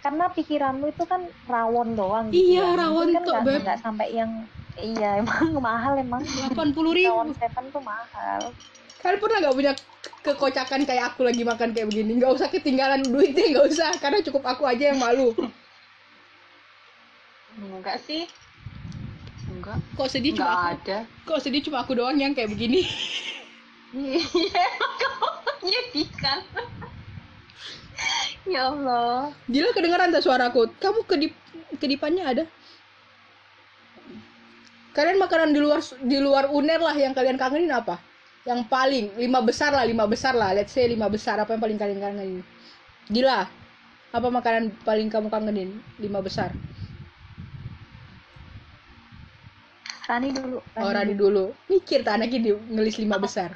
karena 0.00 0.24
pikiranmu 0.30 0.86
itu 0.88 1.04
kan 1.04 1.20
rawon 1.44 1.92
doang 1.92 2.32
Iya, 2.32 2.64
ya. 2.64 2.78
Rawon 2.78 3.12
kan 3.12 3.20
tok, 3.20 3.34
nggak- 3.34 3.44
Beb. 3.46 3.60
nggak 3.60 3.78
sampai 3.78 4.08
yang 4.10 4.30
iya 4.78 5.16
emang 5.22 5.58
mahal 5.58 5.98
emang 5.98 6.22
80 6.22 6.54
ribu 6.94 7.10
rawon 7.10 7.34
seven 7.34 7.64
tuh 7.74 7.82
mahal 7.82 8.54
Kalian 9.00 9.16
pernah 9.16 9.38
nggak 9.40 9.56
punya 9.56 9.72
kekocakan 10.20 10.84
kayak 10.84 11.04
aku 11.16 11.24
lagi 11.24 11.40
makan 11.40 11.72
kayak 11.72 11.88
begini? 11.88 12.20
Nggak 12.20 12.36
usah 12.36 12.48
ketinggalan 12.52 13.00
duitnya, 13.00 13.56
nggak 13.56 13.66
usah. 13.72 13.90
Karena 13.96 14.20
cukup 14.20 14.44
aku 14.44 14.68
aja 14.68 14.92
yang 14.92 15.00
malu. 15.00 15.32
Enggak 17.56 17.96
sih. 18.04 18.28
Enggak. 19.48 19.80
Kok 19.96 20.04
sedih 20.04 20.36
Enggak 20.36 20.52
cuma 20.52 20.52
aku? 20.52 20.68
ada. 20.84 20.98
Kok 21.24 21.40
sedih 21.40 21.60
cuma 21.64 21.80
aku 21.80 21.96
doang 21.96 22.20
yang 22.20 22.36
kayak 22.36 22.52
begini? 22.52 22.84
Iya, 23.90 24.22
kamu 25.00 25.28
menyedihkan. 25.64 26.40
ya 28.46 28.68
Allah. 28.68 29.32
Gila 29.48 29.72
kedengeran 29.72 30.12
tak 30.12 30.22
suaraku? 30.22 30.70
Kamu 30.76 31.08
kedip 31.08 31.32
kedipannya 31.80 32.22
ada? 32.22 32.44
Kalian 34.90 35.22
makanan 35.22 35.54
di 35.54 35.60
luar 35.62 35.80
di 36.02 36.18
luar 36.18 36.50
uner 36.50 36.82
lah 36.82 36.96
yang 36.98 37.14
kalian 37.14 37.38
kangenin 37.38 37.70
apa? 37.70 38.02
Yang 38.42 38.66
paling 38.66 39.06
lima 39.14 39.38
besar 39.44 39.70
lah, 39.70 39.84
lima 39.86 40.08
besar 40.10 40.34
lah. 40.34 40.50
Let's 40.50 40.74
say 40.74 40.88
lima 40.90 41.06
besar 41.06 41.38
apa 41.38 41.54
yang 41.54 41.62
paling 41.62 41.78
kalian 41.78 42.00
kangenin? 42.02 42.42
Gila. 43.06 43.46
Apa 44.10 44.26
makanan 44.26 44.74
paling 44.82 45.06
kamu 45.06 45.30
kangenin? 45.30 45.78
Lima 46.02 46.18
besar. 46.18 46.50
Rani 50.10 50.34
dulu 50.34 50.58
Oh, 50.74 50.90
Rani 50.90 51.14
dulu. 51.14 51.54
Mikir 51.70 52.02
tak 52.02 52.18
anaknya 52.18 52.38
di 52.42 52.50
ngelis 52.50 52.98
lima 52.98 53.14
besar. 53.24 53.54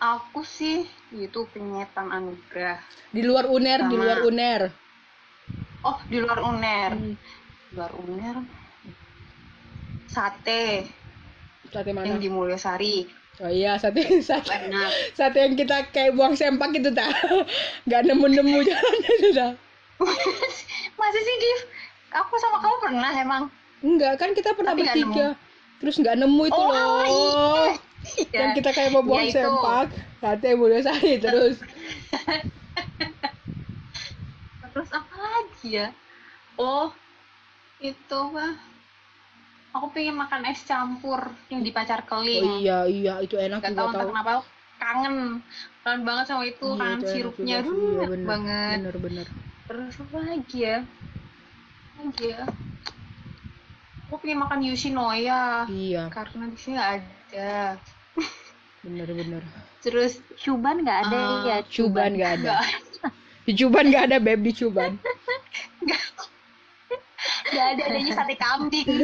Aku 0.00 0.40
sih 0.40 0.88
itu 1.12 1.44
penyetan 1.52 2.08
anugerah. 2.08 2.80
Di 3.12 3.20
luar 3.20 3.44
uner, 3.52 3.84
di 3.84 3.96
Sama. 3.96 4.04
luar 4.04 4.18
uner. 4.24 4.60
Oh, 5.84 6.00
di 6.08 6.16
luar 6.24 6.40
uner. 6.40 6.90
Hmm. 6.96 7.14
Di 7.68 7.72
luar 7.76 7.92
uner. 8.00 8.63
Sate 10.14 10.86
Sate 11.66 11.90
mana? 11.90 12.06
yang 12.06 12.18
di 12.18 12.30
Mulyasari. 12.30 13.10
Oh 13.36 13.50
iya, 13.50 13.74
sate 13.74 13.98
sate 14.22 14.46
Enak. 14.46 14.90
sate 15.12 15.38
yang 15.40 15.54
kita 15.54 15.90
kayak 15.90 16.14
buang 16.14 16.32
sempak 16.32 16.70
itu 16.72 16.86
tak 16.88 17.10
nggak 17.86 18.02
nemu-nemu 18.04 18.62
jalannya 18.62 19.10
itu 19.18 19.30
tak 19.32 19.52
Masih 20.94 21.20
sih, 21.20 21.36
Div? 21.36 21.60
Aku 22.14 22.34
sama 22.36 22.58
kamu 22.58 22.76
pernah 22.80 23.10
emang. 23.12 23.44
enggak 23.80 24.16
kan 24.16 24.30
kita 24.32 24.54
pernah 24.54 24.72
Tapi 24.72 24.80
bertiga 24.80 25.34
terus 25.76 25.98
nggak 25.98 26.16
nemu 26.16 26.42
itu 26.46 26.56
Oh, 26.56 26.70
loh 26.70 27.02
iya. 27.04 27.74
yang 28.32 28.50
kita 28.54 28.70
kayak 28.70 28.90
mau 28.90 29.02
buang 29.02 29.20
Iya, 29.20 29.28
itu. 29.28 29.40
sempak 29.42 29.86
sate 30.20 30.48
Mulyasari 30.54 31.12
terus 31.18 31.56
Terus 34.64 34.90
apa 34.90 35.14
lagi 35.14 35.68
ya? 35.76 35.88
Oh, 36.54 36.90
itu 37.78 38.18
mah. 38.28 38.54
Aku 39.74 39.90
pengen 39.90 40.14
makan 40.14 40.46
es 40.46 40.62
campur 40.62 41.18
yang 41.50 41.66
di 41.66 41.74
pacar 41.74 41.98
oh 42.02 42.06
keling. 42.06 42.62
iya 42.62 42.86
iya 42.86 43.14
itu 43.18 43.34
enak 43.34 43.58
Gak 43.58 43.74
juga 43.74 43.80
tahu 43.82 43.88
entah 43.90 44.06
kenapa 44.06 44.30
aku 44.38 44.42
kangen. 44.78 45.14
Kangen 45.82 46.02
banget 46.06 46.24
sama 46.30 46.42
itu, 46.46 46.64
Iya, 46.64 46.78
kangen 46.78 46.94
itu 46.94 47.04
enak 47.04 47.14
sirupnya. 47.14 47.56
juga 47.58 47.58
sih. 47.58 47.74
Aduh, 47.74 47.74
Iya, 47.74 47.98
enak 47.98 48.10
bener, 48.14 48.28
banget. 48.30 48.76
bener 48.78 48.96
bener 49.02 49.26
Terus 49.66 49.94
apa 49.98 50.18
lagi 50.22 50.58
ya? 50.62 50.78
Lagi 51.98 52.24
ya? 52.30 52.42
Aku 54.06 54.14
pengen 54.22 54.38
makan 54.46 54.60
Yoshinoya 54.62 55.42
iya 55.66 56.02
karena 56.14 56.44
di 56.46 56.58
sini 56.60 56.72
nggak 56.78 56.92
ada. 56.94 57.54
bener 58.84 59.08
bener 59.10 59.42
terus 59.82 60.12
cuban 60.38 60.76
nggak 60.86 60.98
ada 61.08 61.18
Ah, 61.18 61.42
ya 61.50 61.56
cuban 61.66 62.14
nggak 62.14 62.32
ada 62.40 62.56
di 63.44 63.52
cuban 63.58 63.84
nggak 63.90 64.04
ada 64.06 64.16
beb 64.22 64.40
di 64.44 64.52
cuban 64.54 64.92
nggak 67.52 67.66
ada 67.74 67.82
adanya 67.90 68.12
sate 68.14 68.34
kambing. 68.38 68.86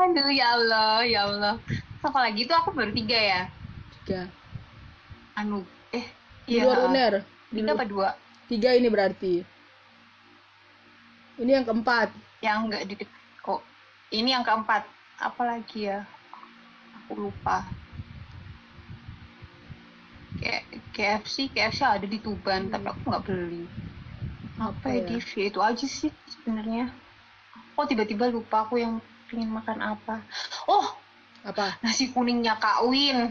Aduh 0.00 0.32
ya 0.32 0.56
Allah, 0.56 1.04
ya 1.04 1.20
Allah. 1.28 1.54
Apa 2.00 2.18
lagi 2.24 2.48
itu 2.48 2.52
aku 2.56 2.72
baru 2.72 2.88
tiga 2.96 3.20
ya? 3.20 3.42
tiga 4.00 4.32
Anu, 5.36 5.60
eh, 5.92 6.08
di 6.48 6.56
luar 6.56 6.88
uner 6.88 7.12
Tiga 7.52 7.76
apa 7.76 7.84
dua? 7.84 8.16
tiga 8.48 8.72
ini 8.72 8.88
berarti 8.88 9.44
ini 11.40 11.50
yang 11.56 11.64
keempat 11.68 12.08
Yang 12.40 12.58
enggak 12.64 12.82
di 12.88 12.94
kok. 13.44 13.60
Ini 14.08 14.28
yang 14.40 14.44
keempat. 14.44 14.88
Apa 15.20 15.42
lagi 15.44 15.88
ya? 15.92 16.08
Aku 17.04 17.28
lupa. 17.28 17.68
Kayak 20.40 20.64
KFC, 20.96 21.52
KFC 21.52 21.84
ada 21.84 22.06
di 22.08 22.16
Tuban, 22.16 22.72
tapi 22.72 22.88
aku 22.88 23.00
nggak 23.04 23.24
beli. 23.28 23.68
Apa 24.56 24.72
Apa 24.72 24.86
ya, 24.88 25.00
ya? 25.04 25.08
Div? 25.12 25.26
Ya, 25.36 25.44
itu 25.52 25.60
aja 25.60 25.86
sih 25.88 26.12
sebenarnya. 26.32 26.88
Oh, 27.76 27.84
tiba-tiba 27.84 28.32
lupa 28.32 28.64
aku 28.64 28.80
yang 28.80 29.04
pengen 29.30 29.48
makan 29.48 29.78
apa. 29.78 30.20
Oh, 30.66 30.86
apa 31.40 31.78
nasi 31.80 32.10
kuningnya 32.10 32.58
Kak 32.58 32.84
Win. 32.84 33.30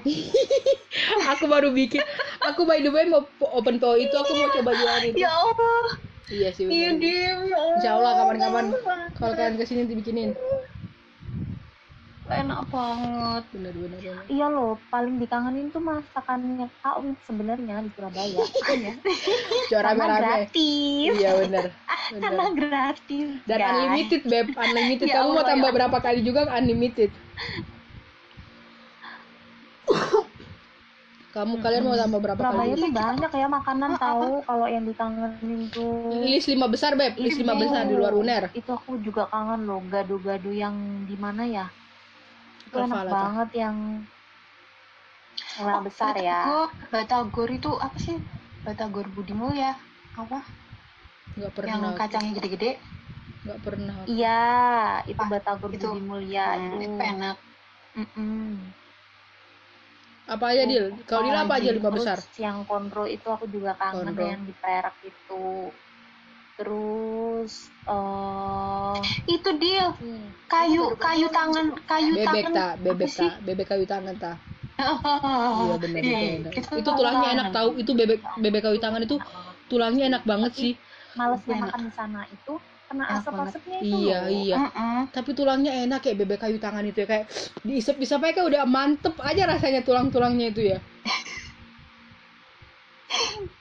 aku 1.31 1.45
baru 1.45 1.69
bikin 1.69 2.01
aku 2.41 2.63
by 2.63 2.79
the 2.79 2.89
way 2.89 3.05
mau 3.05 3.21
open 3.51 3.77
PO 3.77 3.93
itu 3.95 4.15
aku 4.15 4.31
mau 4.33 4.49
coba 4.49 4.71
jual 4.73 4.99
itu 5.05 5.17
Ya 5.19 5.29
Allah. 5.29 5.83
iya 6.27 6.49
sih 6.49 6.65
Iya. 6.65 6.95
Dim. 6.95 7.37
Ya 7.45 7.57
Allah. 7.57 7.75
Insya 7.75 7.91
Allah 7.93 8.11
kapan-kapan 8.15 8.65
kalau 9.13 9.33
kalian 9.33 9.55
ke 9.55 9.63
sini 9.63 9.79
nanti 9.83 9.95
bikinin 9.95 10.29
Enak 12.29 12.61
banget. 12.69 13.43
bener 13.49 13.73
bener 13.73 13.97
bener 13.97 14.25
iya 14.29 14.45
loh 14.45 14.77
paling 14.93 15.17
dikangenin 15.17 15.73
tuh 15.73 15.81
masakannya 15.81 16.69
Kak 16.85 17.01
Win 17.01 17.17
sebenarnya 17.25 17.81
di 17.81 17.89
Surabaya. 17.97 18.37
Iya. 18.69 18.93
jual 19.65 19.81
karena 19.81 20.05
rame-rame. 20.05 20.21
gratis. 20.21 21.13
Iya 21.17 21.31
bener. 21.41 21.65
Karena 22.09 22.45
bener. 22.49 22.57
gratis 22.57 23.29
dan 23.45 23.59
guys. 23.61 23.69
unlimited 23.69 24.21
beb. 24.25 24.47
Unlimited. 24.65 25.07
Ya 25.09 25.15
kamu 25.21 25.29
mau 25.29 25.33
Allah, 25.37 25.45
tambah 25.45 25.69
ya 25.69 25.75
berapa 25.77 25.97
kali 26.01 26.19
juga 26.25 26.41
unlimited. 26.49 27.11
Kamu 31.29 31.61
kalian 31.61 31.85
mau 31.85 31.93
tambah 31.93 32.21
berapa 32.25 32.41
Surabaya 32.41 32.73
kali 32.73 32.81
tuh 32.81 32.89
banyak 32.89 33.31
ya 33.37 33.47
makanan 33.47 33.91
tahu 34.01 34.41
kalau 34.49 34.65
yang 34.65 34.85
dikangenin 34.89 35.69
tuh. 35.69 36.09
List 36.25 36.49
lima 36.49 36.65
besar 36.65 36.97
beb. 36.97 37.13
List 37.21 37.37
lima 37.37 37.53
besar 37.53 37.85
di 37.85 37.93
luar 37.93 38.17
uner. 38.17 38.49
Itu 38.57 38.73
aku 38.73 38.97
juga 39.05 39.29
kangen 39.29 39.69
loh 39.69 39.81
gado-gado 39.85 40.49
yang 40.49 41.05
di 41.05 41.13
mana 41.13 41.45
ya 41.45 41.69
itu 42.69 42.77
Apa 42.77 42.85
enak 42.85 43.01
tuh? 43.01 43.17
banget 43.17 43.49
yang 43.61 43.77
yang 45.59 45.83
besar 45.83 46.15
ya 46.15 46.39
Batagor, 46.45 46.69
Batagor 46.93 47.49
itu 47.51 47.71
apa 47.85 47.97
sih? 47.99 48.17
Batagor 48.65 49.05
Budi 49.11 49.33
Mulya. 49.33 49.71
Apa? 50.15 50.39
nggak 51.37 51.51
Yang 51.65 51.81
pernah 51.81 51.91
kacangnya 51.99 52.31
gede-gede. 52.37 52.71
nggak 53.45 53.59
pernah 53.65 53.97
iya 54.15 54.39
itu 55.11 55.21
Ah, 55.23 55.29
batagor 55.31 55.71
itu. 55.73 55.87
Budi 55.87 56.01
Mulia 56.09 56.45
Hmm, 56.55 56.79
itu 56.79 56.89
enak. 57.11 57.35
Mm-mm. 57.97 58.45
apa 60.29 60.45
aja 60.53 60.63
deal 60.69 60.85
kalau 61.09 61.25
deal 61.25 61.39
apa 61.41 61.53
aja 61.57 61.71
lima 61.73 61.89
Terus 61.89 62.05
besar 62.05 62.19
yang 62.45 62.57
kontrol 62.69 63.07
itu 63.09 63.27
aku 63.35 63.45
juga 63.55 63.71
kangen 63.81 64.13
yang 64.31 64.41
di 64.47 64.53
Perak 64.61 64.95
itu 65.01 65.43
terus 66.59 67.51
eh 67.87 68.99
Itu 69.31 69.49
deal. 69.55 69.95
hmm, 69.95 70.27
Kayu, 70.49 70.83
kayu 70.99 71.27
tangan, 71.31 71.71
kayu 71.87 72.13
bebek 72.19 72.43
tangan. 72.49 72.51
tak 72.53 72.71
bebek 72.83 73.09
tak 73.15 73.33
bebek 73.45 73.65
kayu 73.69 73.85
tangan 73.87 74.15
tak 74.19 74.35
iya 74.79 74.95
iya 75.69 75.75
benar 75.77 76.01
itu 76.01 76.09
Iya, 76.09 76.29
enak. 76.41 76.51
itu 76.55 76.73
itu 76.81 76.89
tulangnya 76.89 77.27
enak 77.35 77.47
tahu 77.55 77.69
itu 77.77 77.91
bebek 77.95 78.19
bebek 78.39 78.61
kayu 78.65 78.77
tangan 78.81 79.01
itu 79.05 79.15
tulangnya 79.69 80.03
enak 80.09 80.23
banget 80.27 80.51
Tapi 80.55 80.61
sih. 80.63 80.73
Malesnya 81.15 81.55
Enak. 81.57 81.63
makan 81.67 81.81
di 81.83 81.91
sana 81.93 82.21
itu 82.29 82.53
kena 82.89 83.05
asap-asapnya 83.17 83.77
itu 83.85 83.95
iya 84.01 84.19
loh. 84.25 84.33
iya. 84.33 84.57
Mm-mm. 84.65 84.99
tapi 85.13 85.29
tulangnya 85.37 85.71
enak 85.85 85.99
kayak 86.01 86.17
bebek 86.25 86.39
kayu 86.41 86.57
tangan 86.57 86.81
itu 86.85 86.97
ya 87.03 87.07
kayak 87.07 87.25
diisep 87.61 87.95
isep 88.01 88.17
aja 88.19 88.33
kayak 88.35 88.47
udah 88.49 88.63
mantep 88.65 89.13
aja 89.21 89.43
rasanya 89.45 89.81
tulang 89.85 90.09
tulangnya 90.09 90.49
itu 90.49 90.73
ya 90.73 90.79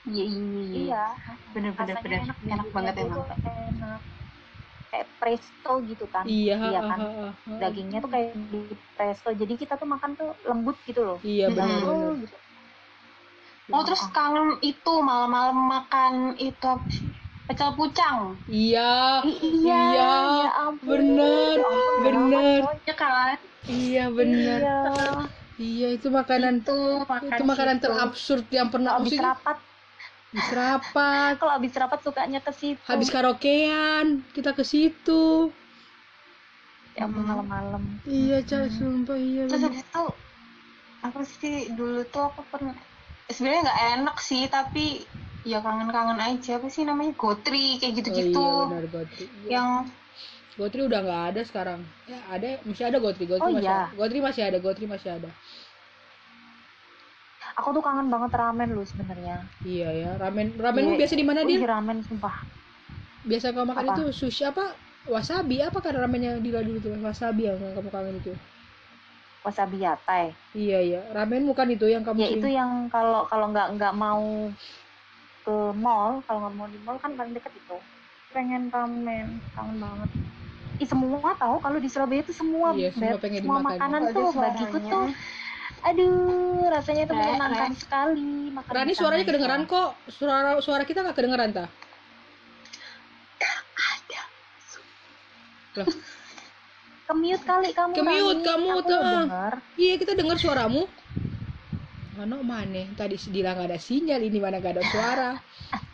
Iya, 0.09 0.23
iya, 0.25 0.61
iya. 0.61 0.77
iya 0.77 1.03
Bener-bener 1.53 1.95
rasanya 1.97 2.05
bener. 2.05 2.21
enak, 2.25 2.37
Enak 2.45 2.67
banget 2.73 2.93
dagingnya 2.97 3.25
emang. 3.25 3.29
enak 3.67 4.01
kayak 4.89 5.07
presto 5.21 5.73
gitu 5.85 6.05
kan 6.09 6.25
iya 6.25 6.55
iya 6.57 6.79
kan 6.81 6.97
ha, 6.97 7.07
ha, 7.13 7.27
ha. 7.29 7.53
dagingnya 7.61 8.01
tuh 8.01 8.09
kayak 8.09 8.33
di 8.49 8.73
presto 8.97 9.29
jadi 9.37 9.53
kita 9.53 9.77
tuh 9.77 9.85
makan 9.85 10.17
tuh 10.17 10.33
lembut 10.49 10.77
gitu 10.89 11.01
loh 11.05 11.17
iya 11.21 11.45
benar 11.53 11.81
Oh, 11.85 12.17
gitu. 12.17 12.37
Oh, 13.69 13.85
terus 13.85 14.01
kangen 14.09 14.57
itu 14.65 14.93
malam-malam 15.05 15.53
makan 15.53 16.33
itu? 16.41 16.73
Pecel 17.45 17.69
pucang. 17.77 18.33
iya 18.49 19.21
I- 19.21 19.37
iya 19.45 19.77
Iya, 19.93 20.09
ya 20.41 20.49
ampun 20.57 20.89
bener, 20.89 21.53
Ya 21.53 21.65
ampun, 21.69 22.01
bener. 22.01 22.33
lama, 22.33 22.65
coy. 22.65 22.77
Ya 22.89 22.95
kan? 22.97 23.37
iya 23.69 24.03
benar 24.09 24.57
iya 24.57 24.77
iya 25.59 25.87
itu 25.93 26.07
makanan 26.07 26.63
Itu 26.63 26.77
makan 27.05 27.29
itu 27.35 27.43
makanan 27.43 27.77
situ. 27.77 27.83
terabsurd 27.83 28.45
yang 28.49 28.67
pernah 28.71 28.91
habis 28.95 29.11
maksudnya 29.11 29.35
rapat. 29.35 29.57
Habis 30.29 30.49
rapat. 30.55 31.33
Kalau 31.39 31.53
habis 31.57 31.73
rapat 31.75 31.99
sukanya 32.05 32.39
ke 32.39 32.51
situ. 32.55 32.81
Habis 32.87 33.09
karaokean 33.11 34.05
kita 34.31 34.55
ke 34.55 34.63
situ. 34.63 35.51
Ya 36.95 37.05
ampun 37.05 37.23
Hmm. 37.23 37.29
malam-malam. 37.31 37.83
Iya 38.07 38.37
cak 38.41 38.63
Hmm. 38.65 38.75
sumpah 38.79 39.17
iya 39.19 39.43
Terus 39.51 39.61
habis 39.67 39.81
itu 39.83 40.03
apa 40.99 41.19
sih 41.23 41.55
dulu 41.79 42.03
tuh 42.11 42.23
aku 42.27 42.41
pernah 42.51 42.75
sebenarnya 43.31 43.61
nggak 43.67 43.81
enak 43.99 44.15
sih 44.19 44.43
tapi 44.51 44.85
ya 45.43 45.59
kangen-kangen 45.63 46.19
aja. 46.19 46.51
Apa 46.59 46.67
sih 46.71 46.83
namanya? 46.87 47.13
Gotri 47.19 47.79
kayak 47.79 47.93
Oh 47.93 47.97
gitu-gitu 47.99 48.47
iya 48.47 48.63
benar 48.67 48.83
yang 49.47 49.69
Gotri 50.59 50.83
udah 50.83 50.99
nggak 50.99 51.23
ada 51.31 51.41
sekarang. 51.41 51.79
Ya 52.03 52.19
ada, 52.27 52.59
masih 52.67 52.83
ada 52.83 52.99
Gotri. 52.99 53.23
Gotri 53.23 53.47
Oh, 53.47 53.55
masih 53.55 53.63
iya. 53.63 53.87
ada. 53.87 53.95
Gotri 53.95 54.19
masih 54.19 54.41
ada. 54.43 54.57
Gotri 54.59 54.85
masih 54.85 55.09
ada. 55.15 55.29
Aku 57.55 57.71
tuh 57.71 57.79
kangen 57.79 58.07
banget 58.07 58.31
ramen 58.33 58.69
lu 58.69 58.83
sebenarnya. 58.83 59.39
Iya 59.63 59.89
ya. 59.89 60.09
Ramen 60.15 60.53
ramenmu 60.55 60.93
Iya. 60.93 60.99
biasa 60.99 61.13
di 61.15 61.23
mana 61.23 61.39
Wih, 61.41 61.55
dia? 61.55 61.63
ramen 61.65 62.03
sumpah. 62.03 62.35
Biasa 63.23 63.51
kamu 63.51 63.67
makan 63.67 63.85
Apa? 63.85 63.93
itu 63.93 64.03
sushi 64.13 64.43
apa? 64.43 64.75
Wasabi 65.07 65.63
apa 65.63 65.79
kan 65.79 65.95
ramennya 65.95 66.37
Dila 66.37 66.59
dulu 66.59 66.77
tuh? 66.77 66.91
Wasabi 66.99 67.47
yang 67.47 67.55
kamu 67.55 67.89
kangen 67.89 68.15
itu. 68.19 68.35
Wasabi 69.41 69.79
yatai. 69.79 70.35
Iya 70.51 70.79
iya. 70.79 71.01
Ramen 71.09 71.47
bukan 71.47 71.71
itu 71.71 71.87
yang 71.87 72.03
kamu 72.03 72.19
Ya 72.19 72.27
sering- 72.27 72.43
itu 72.43 72.49
yang 72.49 72.71
kalau 72.87 73.23
kalau 73.25 73.47
nggak 73.49 73.79
nggak 73.79 73.93
mau 73.95 74.51
ke 75.41 75.55
mall, 75.73 76.19
kalau 76.27 76.39
nggak 76.43 76.53
mau 76.53 76.67
di 76.67 76.79
mall 76.83 76.99
kan 76.99 77.15
paling 77.15 77.31
deket 77.31 77.55
itu. 77.55 77.77
Pengen 78.29 78.67
ramen, 78.69 79.39
kangen 79.55 79.77
banget. 79.79 80.09
Ih, 80.79 80.87
semua 80.87 81.35
tahu 81.35 81.59
kalau 81.59 81.77
di 81.77 81.91
Surabaya 81.91 82.23
itu 82.23 82.31
semua, 82.31 82.71
Iya, 82.71 82.95
semua 82.95 83.19
pengen 83.19 83.43
semua 83.43 83.59
dimakan. 83.59 83.75
makanan 83.75 84.01
ada 84.01 84.15
tuh 84.15 84.29
bagiku 84.31 84.77
tuh 84.79 85.07
aduh 85.79 86.67
rasanya 86.75 87.03
tuh 87.07 87.15
Rek, 87.15 87.23
menyenangkan 87.23 87.71
Rek. 87.71 87.79
sekali 87.79 88.51
makan 88.51 88.71
Rani 88.75 88.93
suaranya 88.95 89.23
itu. 89.23 89.29
kedengeran 89.31 89.61
kok. 89.63 89.89
Suara 90.11 90.49
suara 90.59 90.83
kita 90.83 91.03
nggak 91.03 91.15
kedengeran 91.15 91.51
ta? 91.55 91.65
Loh, 95.77 95.87
Ke-mute 97.07 97.43
kali 97.45 97.69
kamu 97.73 97.93
Rani. 97.95 98.43
kamu, 98.45 98.69
tuh. 98.85 99.01
iya 99.77 99.93
kita 99.97 100.13
dengar 100.13 100.37
suaramu. 100.37 100.85
Mana 102.17 102.43
mana? 102.43 102.83
Tadi 102.99 103.15
Dila 103.31 103.55
nggak 103.55 103.69
ada 103.71 103.79
sinyal, 103.79 104.19
ini 104.19 104.37
mana 104.43 104.59
nggak 104.59 104.75
ada 104.77 104.83
suara. 104.83 105.29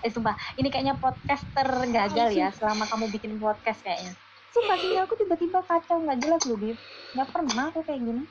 Eh 0.00 0.10
sumpah, 0.10 0.34
ini 0.54 0.68
kayaknya 0.68 0.94
podcaster 0.96 1.68
gagal 1.88 2.28
ya 2.32 2.48
selama 2.50 2.84
kamu 2.86 3.08
bikin 3.10 3.36
podcast 3.36 3.80
kayaknya. 3.80 4.12
Sumpah 4.50 4.76
sinyalku 4.76 5.14
tiba-tiba 5.14 5.60
kacau 5.62 6.00
nggak 6.00 6.18
jelas 6.20 6.42
loh, 6.44 6.56
Bib. 6.56 6.76
Nggak 7.12 7.28
pernah 7.28 7.64
aku 7.68 7.80
kayak 7.82 8.00
gini. 8.00 8.22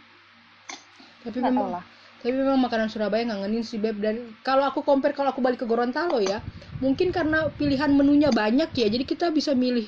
Tapi 1.21 1.37
tahu 1.37 1.47
memang 1.49 1.67
lah. 1.73 1.83
tapi 2.21 2.33
memang 2.33 2.57
makanan 2.57 2.89
Surabaya 2.89 3.21
ngangenin 3.21 3.61
sih 3.61 3.77
beb 3.77 4.01
dan 4.01 4.33
kalau 4.41 4.65
aku 4.65 4.81
compare 4.81 5.13
kalau 5.13 5.29
aku 5.29 5.45
balik 5.45 5.61
ke 5.61 5.69
Gorontalo 5.69 6.17
ya 6.17 6.41
mungkin 6.81 7.13
karena 7.13 7.53
pilihan 7.53 7.93
menunya 7.93 8.33
banyak 8.33 8.73
ya 8.73 8.87
jadi 8.89 9.05
kita 9.05 9.29
bisa 9.29 9.53
milih 9.53 9.85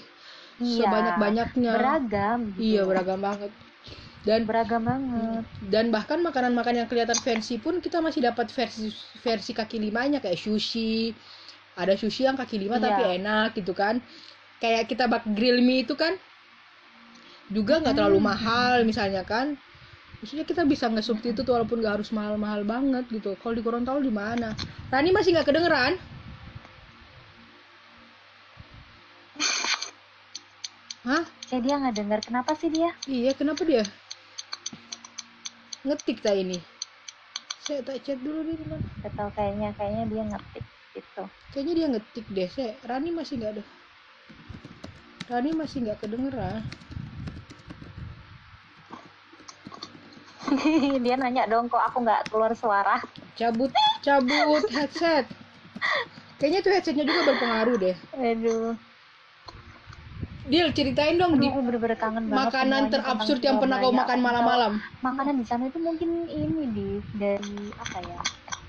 Iya. 0.58 0.86
sebanyak 0.86 1.16
banyaknya 1.18 1.72
Beragam. 1.78 2.40
gitu. 2.54 2.62
iya 2.62 2.82
beragam 2.86 3.22
banget 3.22 3.50
dan 4.28 4.44
Beragam 4.44 4.84
banget. 4.84 5.44
dan 5.64 5.88
bahkan 5.88 6.20
makanan-makanan 6.20 6.84
yang 6.84 6.90
kelihatan 6.92 7.16
fancy 7.16 7.56
pun 7.56 7.80
kita 7.80 8.04
masih 8.04 8.20
dapat 8.20 8.52
versi 8.52 8.92
versi 9.24 9.52
kaki 9.56 9.80
limanya 9.80 10.20
kayak 10.20 10.36
sushi 10.36 11.16
ada 11.80 11.96
sushi 11.96 12.28
yang 12.28 12.36
kaki 12.36 12.60
lima 12.60 12.76
Iya. 12.76 12.84
tapi 12.92 13.02
enak 13.16 13.50
gitu 13.56 13.72
kan 13.72 14.04
kayak 14.60 14.92
kita 14.92 15.08
bak 15.08 15.24
grill 15.32 15.64
mie 15.64 15.88
itu 15.88 15.96
kan 15.96 16.20
juga 17.48 17.80
nggak 17.80 17.96
terlalu 17.96 18.20
Hmm. 18.20 18.28
mahal 18.28 18.76
misalnya 18.84 19.24
kan 19.24 19.56
maksudnya 20.20 20.44
kita 20.44 20.68
bisa 20.68 20.92
nge-substitute 20.92 21.48
walaupun 21.48 21.80
nggak 21.80 22.02
harus 22.02 22.12
mahal-mahal 22.12 22.68
banget 22.68 23.08
gitu 23.08 23.40
kalau 23.40 23.56
di 23.56 23.64
Gorontalo 23.64 24.04
di 24.04 24.12
mana 24.12 24.52
Rani 24.92 25.16
masih 25.16 25.32
nggak 25.32 25.48
kedengeran 25.48 25.96
Hah? 31.08 31.24
Kayak 31.48 31.62
dia 31.64 31.76
nggak 31.80 31.96
dengar. 31.96 32.20
Kenapa 32.20 32.52
sih 32.60 32.68
dia? 32.68 32.92
Iya, 33.08 33.32
kenapa 33.32 33.64
dia? 33.64 33.88
Ngetik 35.86 36.26
tak 36.26 36.38
ini. 36.40 36.58
Saya 37.62 37.84
tak 37.84 38.02
chat 38.08 38.18
dulu 38.24 38.48
dia 38.48 38.56
di 38.58 38.66
mana. 38.66 38.86
Gak 39.04 39.14
tau 39.14 39.30
kayaknya 39.36 39.70
kayaknya 39.76 40.04
dia 40.08 40.24
ngetik 40.24 40.66
gitu. 40.96 41.24
Kayaknya 41.54 41.74
dia 41.74 41.88
ngetik 41.94 42.26
deh. 42.32 42.48
Saya 42.50 42.72
Rani 42.88 43.10
masih 43.14 43.34
nggak 43.38 43.52
ada. 43.60 43.64
Rani 45.28 45.52
masih 45.54 45.78
nggak 45.84 46.00
kedengeran. 46.00 46.64
dia 51.04 51.16
nanya 51.20 51.44
dong 51.52 51.68
kok 51.68 51.84
aku 51.84 52.08
nggak 52.08 52.32
keluar 52.32 52.56
suara. 52.56 53.04
Cabut, 53.36 53.70
cabut 54.00 54.64
headset. 54.72 55.28
Kayaknya 56.40 56.60
tuh 56.64 56.72
headsetnya 56.72 57.04
juga 57.04 57.22
berpengaruh 57.36 57.76
deh. 57.78 57.96
Aduh. 58.16 58.87
Dil, 60.48 60.72
ceritain 60.72 61.20
dong 61.20 61.36
di 61.36 61.52
Aduh, 61.52 61.60
aku 61.60 61.60
bener-bener 61.68 62.00
kangen 62.00 62.32
banget 62.32 62.56
makanan 62.56 62.84
terabsurd 62.88 63.42
yang 63.44 63.60
pernah 63.60 63.84
kau 63.84 63.92
makan 63.92 64.20
malam-malam. 64.24 64.72
Makanan 65.04 65.36
di 65.44 65.46
sana 65.46 65.68
itu 65.68 65.80
mungkin 65.84 66.24
ini 66.32 66.64
di 66.72 66.88
dari 67.20 67.68
apa 67.76 68.00
ya? 68.00 68.20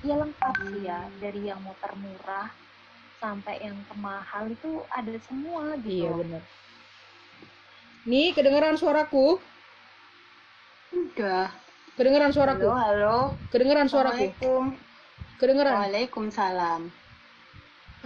Ya 0.03 0.15
lengkap 0.19 0.55
sih 0.59 0.83
ya, 0.83 1.07
dari 1.23 1.41
yang 1.47 1.63
mau 1.63 1.79
termurah 1.79 2.51
sampai 3.23 3.63
yang 3.63 3.79
termahal 3.87 4.51
itu 4.51 4.83
ada 4.91 5.15
semua 5.23 5.79
gitu. 5.87 6.03
Iya 6.03 6.11
benar. 6.19 6.43
Nih, 8.11 8.35
kedengeran 8.35 8.75
suaraku? 8.75 9.39
udah 10.89 11.51
Kedengeran 11.99 12.31
suaraku? 12.31 12.67
halo 12.71 12.79
halo 12.79 13.19
Kedengeran 13.51 13.89
suaraku? 13.91 14.31
Assalamualaikum 14.31 14.65
Kedengeran? 15.39 15.75
Waalaikumsalam 15.75 16.81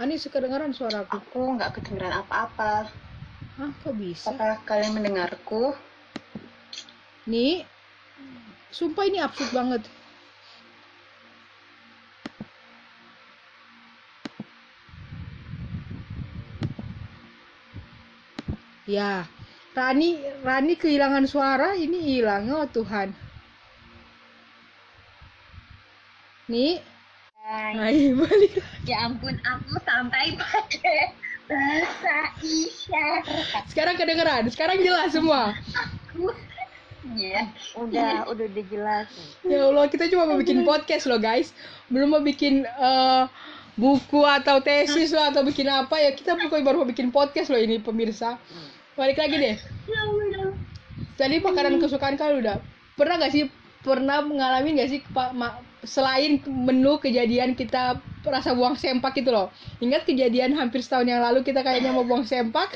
Anis 0.01 0.25
kedengeran 0.25 0.73
suaraku? 0.73 1.13
aku 1.13 1.41
nggak 1.55 1.77
kedengeran 1.77 2.25
apa-apa 2.25 2.89
Hah, 3.53 3.69
kok 3.85 3.93
bisa? 4.01 4.33
apakah 4.33 4.57
kalian 4.65 4.97
mendengarku 4.97 5.77
Nih, 7.23 7.63
sumpah 8.73 9.07
ini 9.07 9.23
absurd 9.23 9.55
banget. 9.55 9.83
Ya, 18.83 19.23
Rani, 19.71 20.19
Rani 20.43 20.75
kehilangan 20.75 21.23
suara, 21.23 21.71
ini 21.79 22.03
hilang, 22.03 22.51
oh 22.51 22.67
Tuhan. 22.67 23.15
Nih, 26.51 26.83
Hai, 27.43 28.11
balik. 28.11 28.59
ya 28.83 29.07
ampun 29.07 29.39
aku 29.47 29.79
sampai 29.87 30.35
pada 30.35 30.95
bahasa 31.47 32.15
isyarat 32.39 33.63
Sekarang 33.67 33.95
kedengeran, 33.99 34.47
sekarang 34.47 34.79
jelas 34.79 35.11
semua. 35.11 35.51
ya 37.13 37.51
Udah, 37.75 38.23
udah 38.31 38.47
udah 38.47 38.65
jelas. 38.71 39.07
Ya 39.43 39.67
Allah, 39.67 39.85
kita 39.91 40.07
cuma 40.07 40.23
mau 40.23 40.39
bikin 40.39 40.63
podcast 40.63 41.03
loh 41.05 41.19
guys. 41.19 41.51
Belum 41.91 42.15
mau 42.15 42.23
bikin 42.23 42.63
eh, 42.63 43.23
buku 43.75 44.23
atau 44.23 44.63
tesis 44.63 45.11
loh 45.11 45.27
atau 45.27 45.43
bikin 45.43 45.67
apa 45.67 45.99
ya. 45.99 46.15
Kita 46.15 46.39
pokoknya 46.39 46.63
baru 46.63 46.77
mau 46.83 46.89
bikin 46.89 47.11
podcast 47.11 47.51
loh 47.51 47.59
ini 47.59 47.83
pemirsa. 47.83 48.39
Balik 48.95 49.19
lagi 49.19 49.35
deh. 49.35 49.55
Tadi 51.19 51.35
makanan 51.43 51.81
kesukaan 51.81 52.15
kalian 52.15 52.39
udah. 52.39 52.57
Pernah 52.95 53.19
gak 53.19 53.33
sih 53.33 53.49
pernah 53.83 54.23
mengalami 54.23 54.79
gak 54.79 54.89
sih 54.89 54.99
Pak 55.11 55.35
selain 55.83 56.39
menu 56.47 56.95
kejadian 57.03 57.53
kita 57.59 57.99
rasa 58.25 58.51
buang 58.51 58.75
sempak 58.75 59.15
itu 59.15 59.27
loh. 59.27 59.49
Ingat 59.77 60.03
kejadian 60.03 60.53
hampir 60.53 60.79
setahun 60.79 61.03
yang 61.05 61.19
lalu 61.19 61.41
kita 61.41 61.59
kayaknya 61.59 61.89
mau 61.89 62.03
buang 62.03 62.23
sempak? 62.23 62.71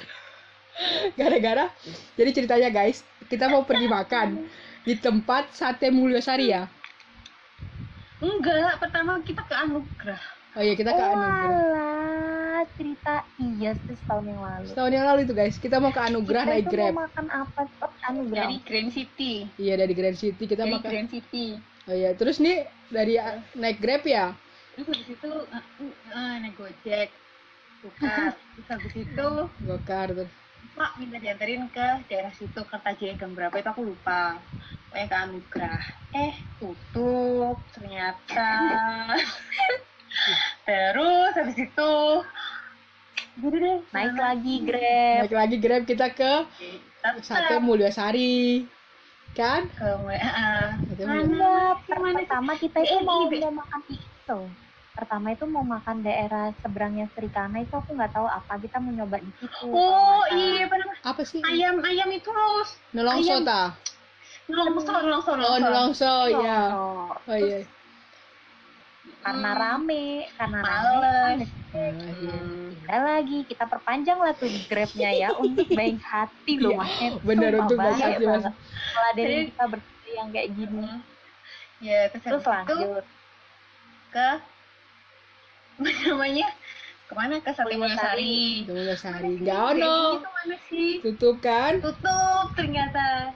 Gara-gara? 1.19 1.71
Jadi 2.13 2.29
ceritanya 2.33 2.69
guys 2.69 3.01
kita 3.25 3.45
mau 3.45 3.61
pergi 3.61 3.85
makan 3.85 4.47
di 4.81 4.95
tempat 4.95 5.51
sate 5.51 5.87
Mulyosari 5.87 6.49
ya? 6.49 6.67
Enggak 8.17 8.81
pertama 8.81 9.21
kita 9.21 9.41
ke 9.41 9.53
anugerah. 9.53 10.21
Oh 10.57 10.61
iya 10.61 10.73
kita 10.73 10.89
ke 10.89 10.97
Oh, 10.97 11.05
Anugerah. 11.05 11.45
alah, 11.45 12.61
cerita 12.73 13.13
iya 13.37 13.77
setahun 13.77 14.25
yang 14.25 14.41
lalu. 14.41 14.65
setahun 14.65 14.91
yang 14.91 15.05
lalu 15.05 15.19
itu 15.21 15.33
guys. 15.33 15.55
Kita 15.55 15.77
mau 15.77 15.93
ke 15.93 16.01
Anugerah 16.01 16.43
Kita 16.43 16.51
naik 16.51 16.63
itu 16.63 16.73
Grab. 16.73 16.91
mau 16.91 17.05
makan 17.05 17.25
apa? 17.29 17.61
Oh, 17.77 17.91
anugerah. 18.03 18.37
dari 18.41 18.57
Grand 18.65 18.89
City. 18.89 19.33
Iya 19.55 19.73
dari 19.77 19.93
Grand 19.93 20.17
City. 20.17 20.43
Kita 20.43 20.65
dari 20.65 20.73
makan 20.73 20.89
Grand 20.89 21.09
City. 21.09 21.45
Oh 21.85 21.93
iya 21.93 22.09
terus 22.11 22.37
nih 22.37 22.57
dari 22.89 23.15
uh, 23.15 23.37
naik 23.53 23.77
Grab 23.77 24.01
ya 24.03 24.33
terus 24.77 24.87
habis 24.93 25.09
itu 25.09 25.31
uh, 25.49 25.57
uh, 25.57 25.93
uh, 26.13 26.33
naik 26.37 26.53
gojek 26.53 27.09
tukar 27.81 28.37
terus 28.53 28.67
habis 28.69 28.93
itu 28.93 29.29
gokar 29.65 30.13
terus 30.13 30.29
pak 30.77 30.93
minta 31.01 31.17
dianterin 31.17 31.65
ke 31.73 32.05
daerah 32.05 32.29
situ 32.37 32.61
Kertajaya 32.61 33.17
jam 33.17 33.33
berapa 33.33 33.57
itu 33.57 33.65
aku 33.65 33.81
lupa. 33.81 34.37
Pokoknya 34.93 35.09
ke 35.09 35.17
Anugerah. 35.25 35.81
Eh 36.13 36.33
tutup 36.61 37.57
ternyata. 37.73 38.53
Terus 40.69 41.31
habis 41.33 41.57
itu 41.57 41.93
jadi 43.41 43.57
deh 43.57 43.77
Naik 43.89 44.15
lagi 44.17 44.53
Grab. 44.65 45.17
naik 45.25 45.33
lagi 45.33 45.57
Grab 45.57 45.83
kita 45.89 46.07
ke 46.13 46.33
kita 46.61 47.09
sate 47.25 47.57
Mulyosari 47.57 48.69
kan? 49.33 49.65
Ke 49.73 49.97
per- 49.97 50.93
Gimana 50.93 51.73
sih? 51.89 52.13
pertama 52.21 52.53
kita 52.53 52.77
itu 52.85 52.97
B. 53.01 53.41
mau 53.41 53.65
makan 53.65 53.81
itu. 53.89 54.39
Pertama 54.97 55.29
itu 55.29 55.45
mau 55.45 55.61
makan 55.61 56.01
daerah 56.01 56.49
seberangnya 56.57 57.05
Serikana 57.13 57.61
itu 57.61 57.69
aku 57.71 57.93
nggak 57.93 58.11
tahu 58.11 58.25
apa 58.25 58.57
kita 58.57 58.77
mau 58.77 58.89
nyoba 58.89 59.21
di 59.21 59.29
situ. 59.35 59.69
oh 59.69 60.25
kalau 60.25 60.33
iya 60.33 60.65
salah. 60.65 60.97
apa 61.05 61.21
sih 61.21 61.39
ayam 61.43 61.77
ayam 61.79 62.09
itu 62.09 62.25
loh 62.27 62.65
Nelongso 62.91 63.29
ayam. 63.31 63.45
ta 63.45 63.61
nelongso 64.47 64.91
nelongso 64.97 65.31
oh 65.35 65.57
Nelongso 65.59 66.13
ya 66.33 66.59
Oh, 66.73 67.13
iya 67.29 67.61
karena 69.19 69.49
Hmm. 69.49 69.59
rame 69.59 70.05
karena 70.33 70.57
rame 70.57 70.95
Males. 70.97 71.03
kan 71.03 71.37
Nah, 71.93 72.09
iya. 72.09 72.37
pindah 72.73 72.99
lagi 73.05 73.37
kita 73.43 73.65
perpanjang 73.67 74.17
lah 74.17 74.33
tuh 74.33 74.47
grabnya 74.65 75.09
ya 75.11 75.29
untuk 75.35 75.67
baik 75.69 75.99
hati 76.01 76.53
loh 76.57 76.73
Iya, 76.73 76.79
masnya 76.79 77.09
bener, 77.21 77.51
untuk 77.59 77.77
baik 77.77 77.97
hati, 77.99 78.17
Mas. 78.17 78.33
banget. 78.39 78.53
ngeladenin 78.87 79.27
Jadi- 79.29 79.47
kita 79.47 79.65
berdua 79.67 80.09
yang 80.09 80.27
kayak 80.31 80.49
gini 80.55 80.85
ya 81.77 81.99
terus, 82.09 82.41
lanjut 82.41 83.05
ke 84.09 84.29
apa 85.77 85.89
namanya? 86.03 86.47
Ke 87.07 87.13
mana? 87.13 87.35
Ke 87.39 87.51
Sate 87.53 87.71
Mulyasari. 87.71 88.65
Mulyasari 88.65 89.33
Kayak 89.39 89.61
ono. 89.71 89.97
gitu 90.19 90.89
Tutup 91.05 91.35
kan? 91.39 91.77
tutup 91.79 92.47
ternyata. 92.53 93.31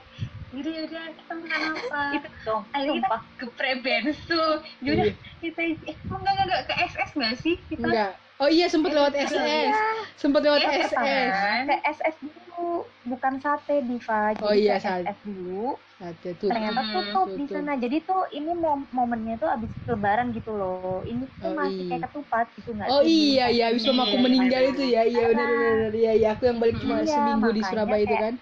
Jadi 0.52 0.70
udah 0.84 1.04
kita 1.08 1.32
makan 1.32 1.60
apa? 1.72 2.02
Itu 2.12 2.28
dong 2.44 2.62
Ayo 2.74 2.90
kita 2.92 3.08
sumpah. 3.08 3.20
geprek 3.40 3.76
bensu 3.80 4.44
Yaudah 4.84 5.06
Iya. 5.08 5.14
kita 5.40 5.60
eh, 5.64 5.76
enggak 6.04 6.20
enggak 6.28 6.44
enggak 6.44 6.62
ke 6.68 6.74
SS 6.84 7.10
nggak 7.16 7.34
sih? 7.38 7.54
Kita 7.64 7.86
Enggak. 7.88 8.12
Oh 8.42 8.50
iya 8.50 8.66
sempet 8.66 8.90
lewat 8.90 9.14
SS. 9.14 9.74
Sempet 10.18 10.42
lewat 10.42 10.60
Iya, 10.66 10.82
SS. 10.90 10.94
kan? 10.98 11.62
ke 11.70 11.74
SS 11.94 12.16
dulu 12.18 12.66
bukan 13.06 13.34
sate 13.38 13.76
Diva 13.86 14.34
jadi 14.34 14.42
Oh 14.42 14.54
iya, 14.54 14.74
sate. 14.82 15.06
SS 15.06 15.18
dulu 15.22 15.78
Sate 16.02 16.30
tuh. 16.34 16.50
ternyata 16.50 16.80
Hmm, 16.82 16.90
tutup 16.90 17.26
di 17.38 17.46
tutup. 17.46 17.54
sana 17.54 17.72
jadi 17.78 17.96
tuh 18.02 18.22
ini 18.34 18.50
mom 18.58 18.80
momennya 18.90 19.38
tuh 19.38 19.46
abis 19.46 19.70
lebaran 19.86 20.34
gitu 20.34 20.50
loh 20.58 21.06
ini 21.06 21.22
tuh 21.38 21.54
Oh, 21.54 21.54
masih 21.54 21.82
iya. 21.86 21.88
kayak 21.94 22.02
ketupat 22.10 22.46
gitu 22.58 22.70
nggak 22.74 22.90
Oh 22.90 23.02
sih? 23.06 23.14
iya 23.14 23.46
iya 23.54 23.66
Iya, 23.70 23.90
mamaku 23.94 24.16
iya, 24.18 24.24
meninggal 24.26 24.62
iya. 24.66 24.70
itu 24.74 24.82
ya. 24.90 25.02
Iya 25.06 25.24
benar 25.30 25.46
benar 25.46 25.70
benar. 25.78 25.92
Iya 25.94 26.12
iya 26.18 26.28
aku 26.34 26.42
yang 26.50 26.58
balik 26.58 26.76
cuma 26.82 26.96
Iya, 26.98 27.14
seminggu 27.14 27.48
di 27.54 27.62
Surabaya 27.62 28.02
itu 28.02 28.16
kan. 28.18 28.34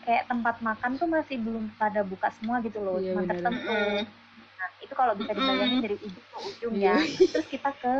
kayak 0.00 0.24
tempat 0.32 0.56
makan 0.64 0.92
tuh 0.96 1.08
masih 1.12 1.36
belum 1.44 1.64
pada 1.76 2.00
buka 2.02 2.28
semua 2.34 2.56
gitu 2.64 2.78
loh 2.80 2.98
Iya, 2.98 3.10
cuma 3.12 3.22
tertentu 3.30 3.78
nah 4.60 4.68
itu 4.84 4.92
kalau 4.96 5.14
bisa 5.16 5.32
dibayangin 5.32 5.80
dari 5.80 5.96
ujung 6.00 6.24
ke 6.24 6.38
ujung 6.48 6.74
Iya. 6.76 6.92
ya 6.92 6.96
terus 7.32 7.46
kita 7.48 7.70
ke 7.80 7.94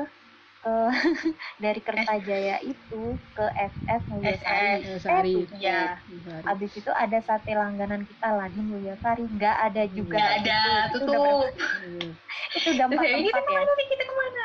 ke 0.61 0.77
dari 1.65 1.81
Kertajaya 1.81 2.61
itu 2.61 3.03
ke 3.33 3.47
SS 3.57 4.03
Mulyasari 4.09 4.85
SS. 4.85 4.85
Eh. 4.85 4.99
Sari. 5.01 5.37
abis 6.45 6.71
itu 6.77 6.91
ada 6.91 7.19
sate 7.21 7.53
langganan 7.53 8.05
kita 8.05 8.29
lagi 8.31 8.61
Mulyasari 8.61 9.25
nggak 9.27 9.57
ada 9.67 9.83
juga 9.89 10.17
nggak 10.17 10.33
ada 10.39 10.61
Itu- 10.61 11.01
itu 11.01 11.05
udah 11.07 11.21
tutup 11.25 11.41
itu 12.57 12.69
udah 12.71 12.87
empat 12.87 13.05
ya, 13.05 13.17
kita 13.17 13.25
tempat 13.31 13.41
ya 13.41 13.47
ke 13.47 13.53
mana 13.57 13.73
nih 13.73 13.87
kita 13.89 14.03
ke 14.03 14.15
mana 14.15 14.45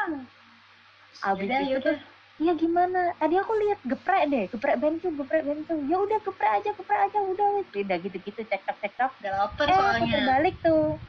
abis 1.15 1.47
Yaudah, 1.47 1.59
itu 1.59 1.71
yaudah. 1.71 1.95
tuh 1.95 2.13
Iya 2.35 2.51
gimana? 2.51 3.15
Tadi 3.15 3.39
aku 3.39 3.55
lihat 3.55 3.79
geprek 3.87 4.27
deh, 4.27 4.51
geprek 4.51 4.75
bensu, 4.75 5.07
geprek 5.15 5.47
bensu. 5.47 5.71
Ya 5.87 5.95
udah 5.95 6.19
geprek 6.19 6.51
aja, 6.51 6.75
geprek 6.75 7.07
aja, 7.07 7.23
udah 7.23 7.47
wes. 7.55 7.67
Udah 7.71 7.95
gitu-gitu 7.95 8.43
cekcok 8.43 8.75
cekcok. 8.83 9.07
udah 9.23 9.33
lapar 9.39 9.63
Eh 9.63 9.77
soalnya 9.79 10.19
balik 10.27 10.55
tuh, 10.59 10.99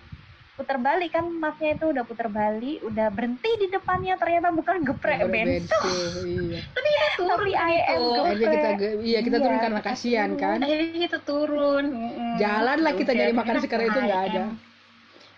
puter 0.56 0.80
balik 0.80 1.12
kan 1.12 1.28
masnya 1.28 1.76
itu 1.76 1.92
udah 1.92 2.02
puter 2.02 2.26
balik, 2.26 2.80
udah 2.80 3.12
berhenti 3.12 3.50
di 3.60 3.66
depannya 3.68 4.16
ternyata 4.16 4.48
bukan 4.50 4.82
geprek 4.82 5.20
bensu, 5.28 5.68
bensu. 5.68 5.80
Iya. 6.24 6.60
turun 7.16 7.28
tapi 7.28 7.52
gitu. 7.52 8.20
Akhirnya 8.24 8.48
kita 8.48 8.68
iya 9.04 9.20
kita 9.20 9.36
Iya, 9.36 9.44
turun 9.44 9.58
karena 9.60 9.80
kasihan 9.84 10.30
turun. 10.32 10.40
kan. 10.40 10.58
akhirnya 10.64 10.98
kita 10.98 11.18
turun. 11.22 11.84
Jalan 12.36 12.78
lah 12.80 12.92
kita 12.92 13.10
Udah, 13.12 13.20
nyari 13.20 13.32
makan 13.32 13.54
sekarang 13.60 13.86
itu 13.86 14.00
nggak 14.00 14.22
ada. 14.32 14.42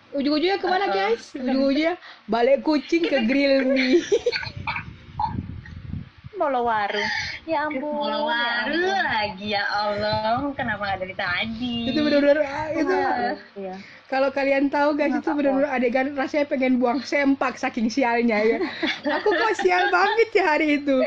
Ujung-ujungnya 0.09 0.57
ke 0.57 0.67
mana 0.67 0.87
Uh-uh. 0.87 0.95
guys? 0.95 1.25
Ujung-ujungnya 1.35 1.95
balik 2.25 2.63
kucing 2.63 3.03
ke 3.05 3.19
grill 3.27 3.67
mie. 3.69 4.01
Molowaru. 6.39 7.03
Ya 7.49 7.65
ampun. 7.65 7.81
Mau 7.81 8.29
ya 8.29 9.01
lagi 9.09 9.57
ya 9.57 9.65
Allah 9.65 10.45
kenapa 10.53 10.85
nggak 10.85 11.01
dari 11.01 11.17
tadi 11.17 11.77
itu 11.89 11.99
benar-benar 12.05 12.45
ah, 12.45 12.69
itu. 12.77 12.97
Iya. 13.57 13.75
Kalau 14.13 14.29
kalian 14.29 14.69
tahu 14.69 14.93
guys 15.01 15.17
itu 15.17 15.31
benar-benar 15.33 15.73
adegan 15.73 16.13
rasanya 16.13 16.45
pengen 16.45 16.77
buang 16.77 17.01
sempak 17.01 17.57
saking 17.57 17.89
sialnya 17.89 18.37
ya. 18.45 18.59
Aku 19.17 19.33
kok 19.33 19.57
sial 19.65 19.89
banget 19.89 20.29
ya 20.37 20.45
hari 20.45 20.85
itu. 20.85 21.01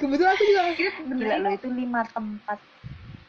Kebetulan 0.00 0.32
aku 0.32 0.44
juga. 0.48 0.62
Gila 1.12 1.36
lo 1.44 1.50
itu 1.52 1.68
lima 1.68 2.00
tempat. 2.08 2.58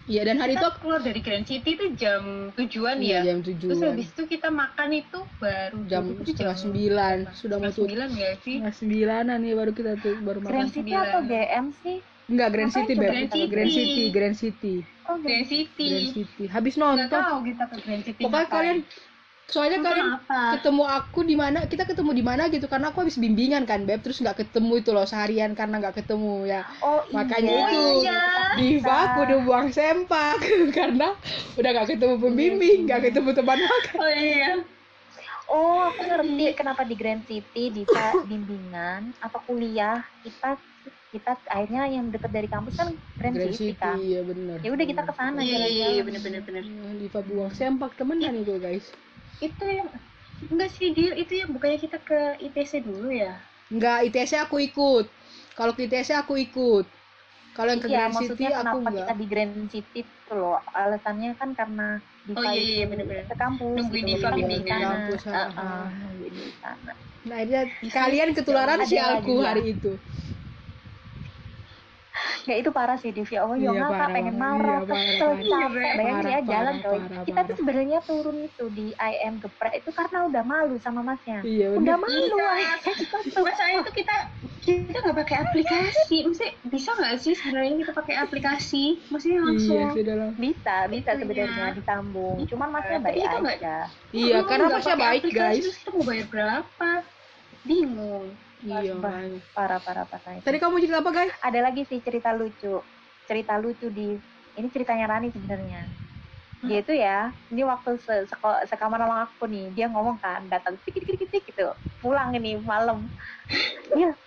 Iya 0.05 0.21
dan 0.21 0.37
hari 0.37 0.53
itu 0.53 0.61
kita 0.61 0.69
aku 0.69 0.77
keluar 0.85 1.01
dari 1.01 1.17
Grand 1.17 1.45
City 1.45 1.69
itu 1.73 1.85
jam 1.97 2.21
tujuan 2.53 3.01
iya, 3.01 3.25
ya 3.25 3.33
jam 3.33 3.37
terus 3.41 3.57
tujuan. 3.57 3.89
habis 3.89 4.07
itu 4.13 4.23
kita 4.29 4.49
makan 4.53 4.89
itu 4.93 5.19
baru 5.35 5.77
Jam 5.89 6.03
itu 6.13 6.21
setengah 6.29 6.53
jam 6.53 6.61
sembilan 6.61 7.17
sudah 7.33 7.57
mau 7.57 7.65
tutup. 7.67 7.77
sembilan 7.81 8.07
nggak 8.13 8.33
sih 8.39 8.55
Setengah 8.61 8.75
sembilanan 8.77 9.37
nih 9.41 9.53
baru 9.55 9.71
kita 9.73 9.91
tuh 9.97 10.13
baru 10.21 10.39
makan. 10.39 10.51
Grand 10.53 10.69
City 10.69 10.93
atau 10.93 11.19
GM 11.25 11.65
sih? 11.81 11.97
Enggak 12.25 12.49
Grand 12.53 12.71
City 12.71 12.93
Beb. 12.93 13.01
Grand 13.03 13.29
City? 13.29 13.45
Grand 13.47 13.71
City, 13.71 14.03
Grand 14.09 14.35
City, 14.35 14.75
Oh, 15.05 15.17
Grand 15.17 15.45
City 15.45 15.85
Grand 15.87 16.09
City. 16.11 16.43
Habis 16.47 16.73
nonton. 16.75 17.09
tahu 17.11 17.37
kita 17.43 17.63
ke 17.65 17.77
Grand 17.81 18.03
City 18.03 18.21
Pokoknya 18.21 18.41
ngapain. 18.43 18.53
kalian 18.53 18.77
soalnya 19.45 19.77
kalian 19.77 20.09
apa? 20.17 20.57
ketemu 20.57 20.83
aku 20.89 21.19
di 21.21 21.35
mana 21.37 21.69
kita 21.69 21.85
ketemu 21.85 22.11
di 22.17 22.23
mana 22.25 22.49
gitu 22.49 22.65
karena 22.65 22.89
aku 22.89 23.05
habis 23.05 23.21
bimbingan 23.21 23.63
kan 23.69 23.85
beb. 23.85 24.01
Terus 24.01 24.17
nggak 24.21 24.41
ketemu 24.41 24.81
itu 24.81 24.89
loh 24.89 25.05
seharian 25.05 25.53
karena 25.53 25.77
nggak 25.77 26.01
ketemu 26.01 26.49
ya. 26.49 26.61
Oh, 26.81 27.05
Makanya 27.13 27.53
iya. 27.53 27.65
itu, 27.69 27.83
iya. 28.01 28.21
Diva 28.57 28.95
aku 29.11 29.19
udah 29.29 29.39
buang 29.45 29.67
sempak 29.69 30.41
karena 30.77 31.13
udah 31.55 31.69
nggak 31.69 31.87
ketemu 31.93 32.15
pembimbing 32.17 32.79
nggak 32.89 33.01
ketemu 33.11 33.29
teman 33.37 33.59
makan. 33.61 33.95
Oh 34.01 34.11
iya. 34.11 34.51
Oh, 35.45 35.93
aku 35.93 36.01
ngerti 36.09 36.57
kenapa 36.57 36.81
di 36.81 36.95
Grand 36.97 37.21
City 37.29 37.69
di 37.69 37.83
bimbingan 38.29 39.13
atau 39.21 39.39
kuliah 39.45 40.01
kita 40.25 40.57
kita 41.13 41.31
akhirnya 41.47 41.87
yang 41.87 42.11
deket 42.11 42.27
dari 42.27 42.49
kampus 42.49 42.75
kan 42.75 42.91
Grand, 43.15 43.35
Grand 43.39 43.55
City, 43.55 43.71
City 43.71 43.79
kan. 43.79 43.95
ya 44.01 44.19
bener. 44.25 44.57
Ya 44.59 44.69
udah 44.73 44.85
kita 44.89 45.01
ke 45.05 45.13
sana 45.15 45.39
iya 45.39 45.69
iya 45.69 45.87
iya 45.95 46.03
bener 46.03 46.19
bener. 46.19 46.41
Bener 46.43 46.63
Ya, 46.65 46.91
Diva 46.97 47.21
buang 47.23 47.53
sempak 47.55 47.95
temenan 47.95 48.35
itu 48.35 48.57
guys 48.59 48.89
itu 49.41 49.65
yang 49.65 49.89
enggak 50.51 50.69
sih 50.75 50.91
dia 50.93 51.11
itu 51.17 51.33
yang 51.41 51.49
bukannya 51.55 51.79
kita 51.81 51.97
ke 52.01 52.19
ITC 52.41 52.83
dulu 52.85 53.09
ya 53.11 53.33
nggak 53.71 53.97
ITS 54.07 54.31
aku 54.45 54.61
ikut 54.61 55.05
kalau 55.57 55.73
ke 55.73 55.89
ITS 55.89 56.09
aku 56.21 56.37
ikut 56.37 56.85
kalau 57.55 57.69
yang 57.71 57.81
ke 57.81 57.87
Iya, 57.89 57.97
Grand 58.05 58.13
City 58.13 58.19
maksudnya 58.19 58.49
aku 58.51 58.61
kenapa 58.61 58.79
nggak 58.83 59.07
kita 59.07 59.13
di 59.15 59.25
Grand 59.31 59.53
City 59.71 59.99
itu 60.05 60.31
loh 60.35 60.57
alasannya 60.75 61.29
kan 61.39 61.49
karena 61.55 61.87
Diva 62.25 62.41
Oh, 62.41 62.43
iya, 62.51 62.61
iya, 62.81 63.23
ke 63.29 63.35
kampus 63.37 63.77
Nungguin 63.77 64.05
gitu, 64.05 64.17
Diva 64.17 64.29
bimbingan. 64.33 64.81
sana. 64.81 64.85
Kampus, 64.85 65.21
Heeh, 65.29 65.83
nungguin 66.01 66.33
di 66.35 66.51
sana. 66.61 66.91
nah 67.25 67.39
kalian 67.89 68.29
ketularan 68.37 68.77
si 68.85 68.95
lagi 68.95 68.97
aku 69.01 69.33
ya. 69.41 69.45
hari 69.49 69.63
itu 69.73 69.91
Ya 72.45 72.55
itu 72.55 72.69
parah 72.69 72.93
sih 72.95 73.09
Divi. 73.09 73.35
Oh 73.35 73.51
Iya, 73.51 73.67
ya 73.67 73.71
ngapa 73.75 73.89
parah, 73.91 74.07
pengen 74.11 74.35
marah, 74.35 74.77
Iya, 74.77 74.85
kesel, 74.85 75.17
parah. 75.27 75.41
capek. 75.41 75.81
Iya, 75.81 75.93
Bayangin 75.97 76.25
ya 76.27 76.39
jalan 76.45 76.75
coy. 76.77 76.97
parah, 77.01 77.23
Kita 77.25 77.39
tuh 77.41 77.55
sebenarnya 77.57 77.99
turun 78.01 78.37
itu 78.39 78.65
di 78.69 78.87
IM 78.93 79.33
geprek 79.37 79.73
itu 79.75 79.89
karena 79.89 80.19
udah 80.23 80.43
malu 80.43 80.75
sama 80.77 81.01
masnya. 81.01 81.41
iya 81.41 81.73
Udah 81.73 81.95
malu 81.95 82.37
Iya. 82.37 82.49
aja. 82.71 82.91
masalahnya 83.35 83.79
itu 83.81 83.91
kita 83.95 84.15
kita 84.57 84.97
nggak 84.99 85.17
pakai 85.19 85.35
aplikasi 85.39 86.17
maksudnya 86.23 86.53
bisa 86.65 86.89
nggak 86.91 87.13
sih 87.19 87.33
sebenarnya 87.33 87.75
kita 87.81 87.91
pakai 87.93 88.15
aplikasi 88.17 88.83
maksudnya 89.07 89.39
langsung 89.43 89.75
iya 89.75 89.87
sudah 89.91 90.15
Bisa, 90.35 90.75
bisa 90.87 91.11
sebenarnya 91.13 91.65
ditambung. 91.75 92.37
Cuman 92.45 92.69
masnya 92.71 92.99
baik 92.99 93.21
nggak- 93.21 93.57
aja. 93.57 93.77
iya 94.11 94.37
karena 94.41 94.63
nggak 94.67 94.77
masnya 94.79 94.97
baik 94.97 95.23
guys 95.27 95.61
terus 95.61 95.77
kita 95.79 95.89
mau 95.91 96.03
bayar 96.03 96.27
berapa 96.27 96.89
bingung 97.61 98.25
iya. 98.65 98.93
Parah, 99.53 99.79
parah, 99.79 100.05
parah. 100.09 100.33
itu. 100.35 100.43
tadi 100.43 100.57
kamu 100.57 100.81
cerita 100.81 100.99
apa 100.99 101.11
guys 101.13 101.33
Ada 101.45 101.59
lagi 101.61 101.85
sih 101.85 102.01
cerita 102.01 102.33
lucu. 102.33 102.81
Cerita 103.29 103.55
lucu 103.61 103.87
di 103.93 104.17
ini 104.55 104.67
ceritanya 104.73 105.15
Rani 105.15 105.29
sebenarnya. 105.29 105.81
Dia 106.65 106.81
itu 106.81 106.93
ya, 106.97 107.29
ini 107.53 107.61
waktu 107.61 107.93
se 108.01 108.25
seko- 108.25 108.65
sekamar 108.65 108.97
sama 108.97 109.29
aku 109.29 109.45
nih, 109.45 109.69
dia 109.77 109.85
ngomong 109.85 110.17
kan, 110.17 110.49
datang 110.49 110.73
tik 110.81 110.97
tik 111.29 111.45
gitu, 111.45 111.69
pulang 112.01 112.33
ini 112.33 112.57
malam. 112.57 113.05
Dia, 113.93 114.17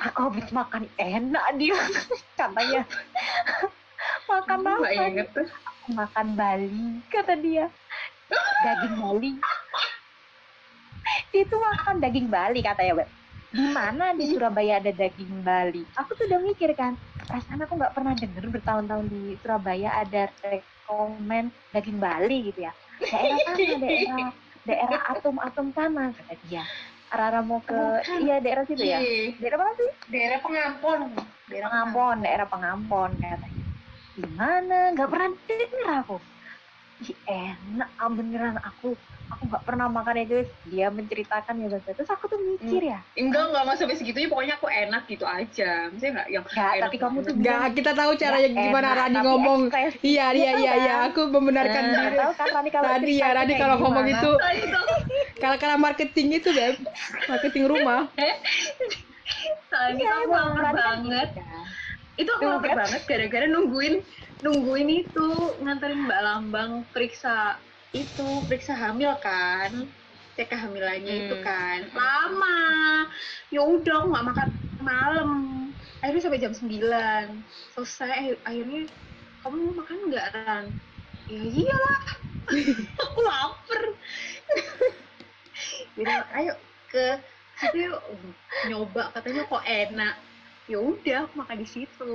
aku 0.00 0.32
habis 0.32 0.48
makan 0.56 0.88
enak 0.96 1.44
dia, 1.60 1.76
katanya. 2.40 2.80
makan 4.30 4.58
apa? 4.64 4.88
makan 5.92 6.26
Bali, 6.32 6.80
kata 7.12 7.36
dia. 7.36 7.68
Daging 8.64 8.96
Bali. 8.96 9.32
Dia 11.30 11.44
tuh 11.46 11.60
makan 11.60 12.02
daging 12.02 12.26
Bali 12.32 12.64
katanya, 12.64 13.04
Beb. 13.04 13.08
Di 13.56 13.64
mana 13.72 14.12
di 14.12 14.28
Surabaya 14.28 14.76
ada 14.76 14.92
daging 14.92 15.40
Bali? 15.40 15.80
Aku 15.96 16.12
tuh 16.12 16.28
udah 16.28 16.44
mikir 16.44 16.76
kan, 16.76 16.92
perasaan 17.24 17.64
aku 17.64 17.80
nggak 17.80 17.96
pernah 17.96 18.12
denger 18.12 18.52
bertahun-tahun 18.52 19.08
di 19.08 19.32
Surabaya 19.40 19.96
ada 19.96 20.28
rekomen 20.44 21.48
daging 21.72 21.96
Bali 21.96 22.52
gitu 22.52 22.68
ya. 22.68 22.72
Daerah 23.00 23.38
sana, 23.40 23.76
daerah 23.80 24.28
daerah 24.68 25.00
atom-atom 25.08 25.72
sana 25.72 26.12
kata 26.12 26.36
dia. 26.44 26.68
Arah-arah 27.08 27.40
mau 27.40 27.62
ke 27.64 27.72
Bukan. 27.72 28.18
iya 28.28 28.36
daerah 28.44 28.66
situ 28.68 28.82
ya. 28.82 28.98
Iya, 29.00 29.38
Daerah 29.40 29.58
mana 29.62 29.72
sih? 29.78 29.90
daerah 30.12 30.38
pengampon 30.42 31.00
daerah 31.46 31.68
Pengampon, 31.70 32.16
daerah 32.20 32.46
Pengampon 32.50 33.10
katanya. 33.22 33.64
Di 34.18 34.24
mana? 34.36 34.78
Nggak 34.92 35.08
pernah 35.08 35.28
denger 35.48 35.88
aku. 36.04 36.16
Ih, 37.06 37.16
enak 37.24 37.90
beneran 38.12 38.56
aku 38.60 38.92
aku 39.26 39.42
nggak 39.46 39.64
pernah 39.66 39.90
makan 39.90 40.16
itu 40.22 40.36
dia 40.62 40.86
menceritakan 40.86 41.58
ya 41.58 41.66
guys 41.68 41.82
terus 41.84 42.06
aku 42.06 42.30
tuh 42.30 42.38
mikir 42.38 42.78
ya 42.80 43.02
enggak 43.12 43.50
enggak 43.50 43.62
mas 43.66 43.76
sampai 43.76 43.98
segitunya 43.98 44.30
pokoknya 44.30 44.54
aku 44.54 44.70
enak 44.70 45.02
gitu 45.06 45.26
aja 45.26 45.90
maksudnya 45.90 46.12
enggak 46.14 46.28
yang 46.30 46.44
Nggak, 46.46 46.70
enak 46.70 46.84
tapi 46.86 46.96
kamu 46.96 47.16
tuh 47.18 47.32
banget. 47.34 47.42
Nggak, 47.42 47.66
kita 47.74 47.90
tahu 47.92 48.12
caranya 48.14 48.48
Nggak 48.48 48.62
gimana 48.62 48.86
enak, 48.86 48.98
Rani 49.02 49.18
ngomong. 49.20 49.60
ekspresi. 49.66 49.98
Iya, 50.06 50.26
iya, 50.30 50.50
tahu 50.50 50.62
iya, 50.62 50.70
kan? 50.72 50.80
iya. 50.80 50.94
Aku 51.10 51.20
membenarkan 51.26 51.82
Nah, 51.82 51.98
diri. 51.98 52.16
tahu 52.16 52.32
kan 52.32 52.48
Rani 52.48 52.70
kalau 52.70 52.86
Rani 52.86 53.12
ya, 53.12 53.28
Rani 53.32 53.54
kalau 53.56 53.76
ngomong 53.78 54.06
itu 54.06 54.30
Tadi 54.36 54.62
tuh 54.64 54.84
Kalau-kalau 55.36 55.76
marketing 55.76 56.28
itu, 56.32 56.48
Beb. 56.48 56.76
Marketing 57.26 57.64
rumah. 57.66 58.00
soalnya 59.66 59.98
Iya, 59.98 60.12
aku 60.16 60.30
lapar 60.30 60.62
kan 60.62 60.74
banget 60.78 61.28
gitu 61.28 61.42
kan. 61.42 61.64
itu 62.16 62.30
aku 62.30 62.42
Tuh, 62.42 62.50
lapar 62.54 62.70
banget 62.78 63.02
gara-gara 63.04 63.46
nungguin 63.46 63.94
nungguin 64.38 64.88
itu 64.88 65.26
nganterin 65.58 66.06
Mbak 66.06 66.20
Lambang 66.22 66.70
periksa 66.88 67.58
itu 67.96 68.28
periksa 68.44 68.76
hamil 68.76 69.16
kan. 69.18 69.72
Cek 70.36 70.52
kehamilannya 70.52 71.14
Hmm. 71.16 71.22
itu 71.24 71.36
kan. 71.40 71.78
Lama. 71.96 72.60
Ya 73.48 73.64
udah 73.64 74.04
aku 74.04 74.06
nggak 74.12 74.26
makan 74.28 74.48
malam. 74.84 75.30
Akhirnya 76.04 76.22
sampai 76.22 76.42
jam 76.42 76.52
9 76.52 77.40
selesai 77.72 78.10
akhir- 78.12 78.42
akhirnya 78.44 78.80
kamu 79.40 79.56
mau 79.56 79.74
makan 79.80 79.96
nggak 80.12 80.26
Ran? 80.36 80.64
Ya 81.26 81.40
iyalah. 81.40 82.00
Aku 83.02 83.18
lapar. 83.24 83.82
Jadi 85.96 86.12
ayo 86.36 86.52
ke 86.92 87.06
situ 87.56 87.90
yuk 87.90 88.00
nyoba. 88.68 89.10
Katanya 89.10 89.42
kok 89.48 89.64
enak. 89.64 90.14
Ya 90.68 90.78
udah 90.78 91.18
aku 91.24 91.34
makan 91.42 91.58
di 91.58 91.66
situ. 91.66 92.14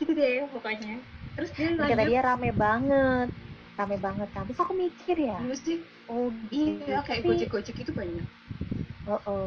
Gitu 0.00 0.10
deh 0.10 0.48
pokoknya. 0.50 0.98
Terus 1.36 1.50
dia 1.52 1.68
lanjut. 1.76 2.06
dia 2.08 2.20
rame 2.24 2.50
banget 2.50 3.28
rame 3.74 3.96
banget 3.98 4.28
kan. 4.30 4.42
Terus 4.44 4.60
aku 4.60 4.72
mikir 4.72 5.16
ya. 5.16 5.38
Terus 5.40 5.60
sih. 5.60 5.78
Oh 6.06 6.28
iya 6.48 7.00
kayak 7.02 7.22
tapi- 7.22 7.28
gojek 7.28 7.48
gojek 7.48 7.76
itu 7.78 7.92
banyak. 7.92 8.26
Oh, 9.04 9.20
oh. 9.26 9.46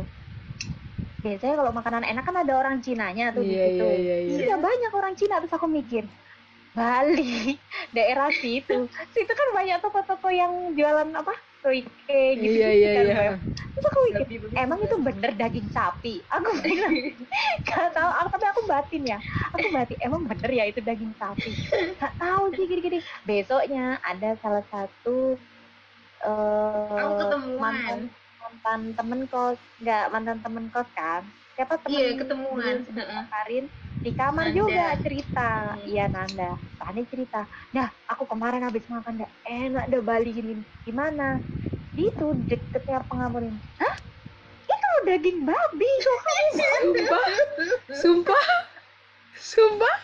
biasanya 1.17 1.57
kalau 1.57 1.71
makanan 1.73 2.03
enak 2.05 2.23
kan 2.23 2.37
ada 2.37 2.53
orang 2.55 2.77
Cinanya 2.79 3.33
tuh 3.33 3.41
di 3.41 3.51
Iya, 3.51 3.65
situ. 3.73 3.83
iya, 3.83 3.95
iya, 3.97 4.15
iya. 4.21 4.37
Iya, 4.47 4.55
banyak 4.55 4.91
orang 4.93 5.13
Cina. 5.17 5.41
Terus 5.41 5.53
aku 5.53 5.65
mikir 5.65 6.05
Bali 6.71 7.57
daerah 7.97 8.29
situ. 8.29 8.85
Situ 9.11 9.31
kan 9.33 9.47
banyak 9.51 9.81
toko-toko 9.81 10.29
yang 10.29 10.53
jualan 10.71 11.09
apa 11.11 11.33
Toike 11.67 12.23
gitu. 12.39 12.55
Iya, 12.63 12.69
iya, 12.71 12.89
kan, 12.95 13.03
iya. 13.03 13.23
Terus 13.75 13.85
aku 13.91 13.99
mikir 14.07 14.23
Babi-babi 14.23 14.55
emang 14.55 14.79
itu 14.79 14.95
bener 15.03 15.31
daging 15.35 15.67
sapi? 15.75 16.23
Aku 16.31 16.49
bilang 16.63 16.95
gak 17.67 17.91
tahu 17.91 18.09
aku 18.09 18.27
tapi 18.39 18.45
aku 18.47 18.61
batin 18.71 19.03
ya. 19.03 19.19
Aku 19.51 19.67
batin 19.75 19.99
emang 19.99 20.23
bener 20.23 20.49
ya 20.49 20.63
itu 20.71 20.79
daging 20.79 21.11
sapi? 21.19 21.51
Gak 21.99 22.15
tahu 22.15 22.55
sih 22.55 22.63
gini-gini 22.71 23.03
besoknya 23.27 23.99
ada 23.99 24.39
salah 24.39 24.63
satu 24.71 25.35
eh 26.17 26.97
aku 26.97 27.13
ketemuan. 27.21 27.61
mantan 27.61 27.99
mantan 28.41 28.81
temen 28.97 29.19
kos 29.29 29.59
nggak 29.83 30.09
mantan 30.09 30.37
temen 30.41 30.65
kos 30.73 30.89
kan 30.97 31.21
siapa 31.57 31.73
temen 31.81 31.97
iya 31.97 32.09
ketemuan. 32.21 32.75
Karin 33.33 33.65
di 33.97 34.11
kamar 34.13 34.53
Nanda. 34.53 34.57
juga 34.61 34.85
cerita 35.01 35.49
Hmm. 35.73 35.83
iya 35.89 36.05
Nanda 36.05 36.53
Tani 36.77 37.01
cerita 37.09 37.41
nah 37.73 37.89
aku 38.05 38.29
kemarin 38.29 38.61
habis 38.61 38.85
makan 38.85 39.25
dah 39.25 39.31
enak 39.43 39.89
dah 39.89 40.01
Bali 40.05 40.29
gini 40.31 40.53
gimana 40.85 41.41
di 41.97 42.05
itu 42.05 42.27
deketnya 42.45 43.01
pengamurin 43.09 43.57
hah 43.81 43.95
itu 44.69 44.89
daging 45.09 45.41
babi 45.43 45.89
kok 45.97 46.19
kamu 46.21 46.45
Sumpah. 46.77 47.25
Sumpah. 47.89 48.45
Sumpah. 49.37 49.95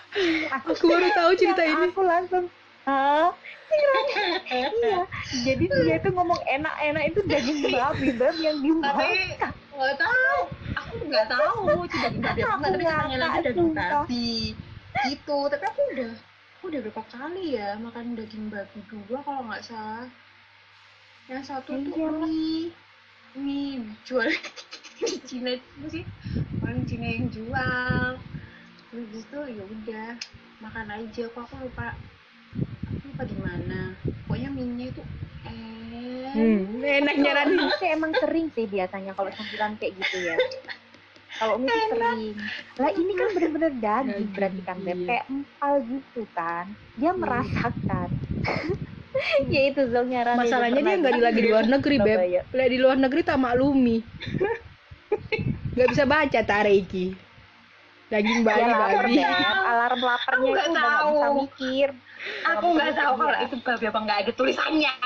Aku 0.61 0.73
baru 0.85 1.09
tahu 1.13 1.31
cerita 1.37 1.61
ini. 1.61 1.89
aku 1.89 2.01
langsung 2.01 2.45
hah? 2.85 3.29
Iya. 4.53 5.09
Jadi 5.49 5.65
dia 5.65 5.97
tuh 5.97 6.13
ngomong 6.13 6.37
enak-enak 6.45 7.03
itu 7.09 7.19
daging 7.25 7.73
babi 7.73 8.13
bab 8.13 8.35
yang 8.37 8.61
tapi 8.61 8.69
dimakan 8.69 9.53
nggak 9.73 9.95
tahu. 9.97 10.39
Aku 10.77 10.93
nggak 11.09 11.27
tahu. 11.27 11.61
Itu 11.89 11.97
daging 11.97 12.21
babi 12.21 12.41
tapi 12.45 12.83
katanya 12.85 13.17
lagi 13.17 13.39
daging 13.49 13.71
babi. 13.73 14.33
Gitu. 15.09 15.37
Tapi 15.49 15.65
aku 15.65 15.81
udah 15.97 16.11
aku 16.53 16.63
udah 16.69 16.79
berapa 16.85 17.03
kali 17.09 17.45
ya 17.57 17.69
makan 17.81 18.13
daging 18.13 18.45
babi 18.53 18.79
dua 18.93 19.19
kalau 19.25 19.41
nggak 19.49 19.65
salah. 19.65 20.05
Yang 21.25 21.43
satu 21.49 21.71
tuh 21.81 21.93
Iya. 21.97 22.09
mie 22.21 22.69
mie 23.33 23.81
jual. 24.05 24.29
Di 25.01 25.17
Cina 25.27 25.57
itu 25.57 25.85
sih. 25.89 26.03
Orang 26.61 26.85
Cina 26.85 27.09
yang 27.09 27.27
jual. 27.33 28.07
Terus 28.93 29.05
gitu 29.09 29.39
ya 29.49 29.63
udah 29.65 30.09
makan 30.61 30.87
aja 30.93 31.23
kok. 31.25 31.41
Aku 31.49 31.55
lupa 31.65 31.97
aku 33.13 33.21
lupa 33.21 33.29
di 33.29 33.37
mana 33.37 33.79
pokoknya 34.25 34.49
mie 34.49 34.89
itu 34.89 35.01
eh 35.45 35.61
Hmm, 36.33 36.81
enaknya 36.81 37.31
Rani. 37.37 37.53
Ini 37.61 37.73
sih 37.77 37.89
emang 37.93 38.09
sering 38.17 38.49
sih 38.57 38.65
biasanya 38.65 39.13
kalau 39.13 39.29
sambilan 39.29 39.77
kayak 39.77 39.93
gitu 40.01 40.17
ya. 40.25 40.37
Kalau 41.37 41.61
mie 41.61 41.69
sering. 41.93 42.33
Lah 42.81 42.89
ini 42.89 43.11
kan 43.13 43.27
bener-bener 43.37 43.71
daging 43.77 44.29
berarti 44.33 44.61
kan 44.65 44.77
Beb. 44.81 44.97
Kayak 45.05 45.25
empal 45.29 45.73
gitu 45.85 46.21
kan. 46.33 46.65
Dia 46.97 47.13
Iya. 47.13 47.21
merasakan. 47.21 48.09
ya 49.45 49.61
itu 49.69 49.81
zongnya 49.93 50.21
Rani. 50.25 50.39
Masalahnya 50.41 50.81
dia 50.81 50.95
nggak 51.05 51.13
di 51.13 51.21
lagi 51.21 51.37
di 51.37 51.49
luar 51.53 51.65
negeri, 51.69 51.95
Beb. 52.01 52.19
Lah 52.49 52.65
di 52.65 52.77
luar 52.81 52.97
negeri 52.97 53.21
tak 53.21 53.37
maklumi. 53.37 53.97
Gak 55.77 55.87
bisa 55.93 56.03
baca 56.09 56.39
tareki. 56.41 57.13
Daging 58.09 58.41
Ya 58.41 58.45
Bali 58.45 58.63
lapar 58.69 59.05
babi. 59.05 59.15
Alarm 59.69 60.01
laparnya 60.01 60.49
itu 60.49 60.65
nggak 60.65 60.69
udah 60.69 60.81
nggak 60.81 61.13
bisa 61.13 61.27
mikir. 61.33 61.89
Aku 62.45 62.65
nggak 62.71 62.91
tahu 62.93 63.13
kalau 63.17 63.33
Iya. 63.33 63.45
itu 63.45 63.55
babi 63.59 63.85
apa 63.85 63.99
nggak 63.99 64.19
ada 64.23 64.31
tulisannya 64.33 64.93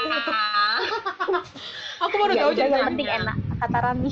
Aku 1.98 2.14
baru 2.14 2.34
Ya 2.34 2.42
tahu 2.46 2.52
ceritanya. 2.54 2.88
penting 2.88 3.10
enak 3.10 3.36
kata 3.58 3.78
Rani. 3.82 4.12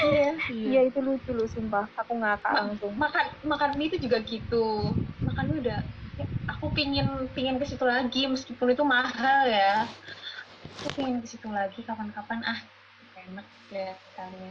iya 0.00 0.30
Iya 0.48 0.80
itu 0.88 0.98
lucu 0.98 1.30
lu 1.30 1.44
sumpah. 1.44 1.84
Aku 2.00 2.16
ngakak 2.16 2.48
Ma- 2.48 2.58
langsung. 2.64 2.92
makan 2.96 3.24
makan 3.44 3.70
mie 3.76 3.92
itu 3.92 3.98
juga 4.00 4.24
gitu 4.24 4.96
makan 5.20 5.44
mie 5.48 5.60
udah 5.60 5.80
ya, 6.16 6.26
aku 6.48 6.72
pingin 6.72 7.06
pingin 7.30 7.60
ke 7.60 7.66
situ 7.66 7.84
lagi 7.84 8.24
meskipun 8.24 8.72
itu 8.72 8.82
mahal 8.82 9.44
ya 9.44 9.84
aku 10.80 10.88
pingin 10.96 11.20
ke 11.20 11.28
situ 11.28 11.46
lagi 11.46 11.84
kapan-kapan 11.84 12.40
ah 12.42 12.60
enak 13.20 13.44
ya 13.68 13.92
katanya 13.94 14.50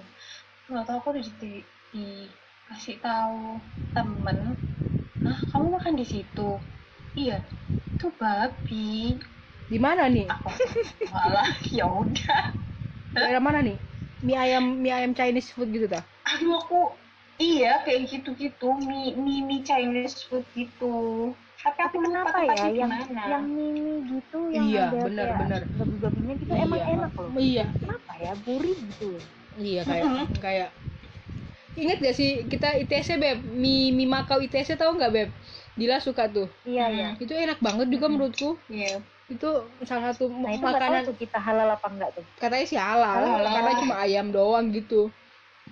nggak 0.70 0.86
tahu 0.86 0.98
aku 1.02 1.08
udah 1.12 1.24
di, 1.42 1.52
dikasih 1.92 3.02
tahu 3.02 3.58
temen 3.92 4.38
ah 5.22 5.38
kamu 5.50 5.66
makan 5.74 5.94
di 5.98 6.06
situ 6.06 6.50
iya 7.16 7.38
itu 7.98 8.08
babi 8.16 9.20
Di 9.68 9.80
mana 9.80 10.08
nih? 10.08 10.28
malah 11.12 11.48
ya 11.76 11.86
udah 11.88 12.44
Daerah 13.12 13.44
mana 13.44 13.60
nih? 13.60 13.76
Mie 14.24 14.38
ayam 14.38 14.80
mie 14.80 14.94
ayam 14.94 15.12
Chinese 15.12 15.52
food 15.52 15.72
gitu 15.72 15.88
ta? 15.88 16.00
aduh 16.24 16.56
aku 16.56 16.96
iya 17.36 17.82
kayak 17.84 18.08
gitu-gitu 18.08 18.72
mie 18.80 19.18
mie, 19.20 19.44
mie 19.44 19.64
Chinese 19.66 20.24
food 20.30 20.46
gitu 20.56 20.94
tapi 21.62 21.80
aku 21.84 21.98
kenapa 22.02 22.42
ya 22.48 22.72
yang 22.74 22.90
gimana. 22.90 23.22
yang 23.30 23.44
mini 23.46 23.86
gitu 24.10 24.40
yang 24.50 24.66
Iya, 24.66 24.84
ada 24.90 25.00
benar, 25.06 25.28
kayak 25.38 25.62
babi-babinya 25.78 26.34
gitu 26.42 26.52
emang 26.58 26.80
Iya. 26.82 26.88
enak 26.98 27.12
loh. 27.14 27.30
Iya. 27.38 27.66
Kenapa 27.78 28.12
ya 28.18 28.32
gurih 28.42 28.78
gitu? 28.82 29.10
Iya 29.60 29.82
kayak 29.86 30.06
Mm-mm. 30.10 30.28
kayak 30.42 30.70
Ingat 31.72 31.98
gak 32.04 32.16
sih 32.18 32.30
kita 32.52 32.68
ITC 32.84 33.16
beb 33.16 33.40
mie 33.48 33.96
mie 33.96 34.10
Makau 34.10 34.42
ITC 34.42 34.76
tahu 34.76 34.98
nggak 35.00 35.14
beb? 35.14 35.30
Dila 35.72 35.98
suka 35.98 36.28
tuh. 36.28 36.48
Iya 36.64 36.86
Hmm. 36.86 36.98
ya. 36.98 37.10
Itu 37.18 37.34
enak 37.34 37.60
banget 37.60 37.88
juga 37.88 38.06
Mm-mm. 38.06 38.16
menurutku. 38.20 38.50
Iya. 38.68 39.00
Itu 39.26 39.50
salah 39.82 40.12
satu 40.12 40.28
Nah 40.28 40.52
itu 40.52 40.62
makanan 40.62 41.08
tuh 41.08 41.16
kita 41.16 41.40
halal 41.40 41.70
apa 41.70 41.88
enggak 41.88 42.12
tuh. 42.14 42.26
katanya 42.36 42.66
sih 42.68 42.76
halal, 42.76 43.24
Halal. 43.24 43.48
karena 43.48 43.72
cuma 43.80 43.96
ayam 44.00 44.28
doang 44.30 44.68
gitu. 44.70 45.08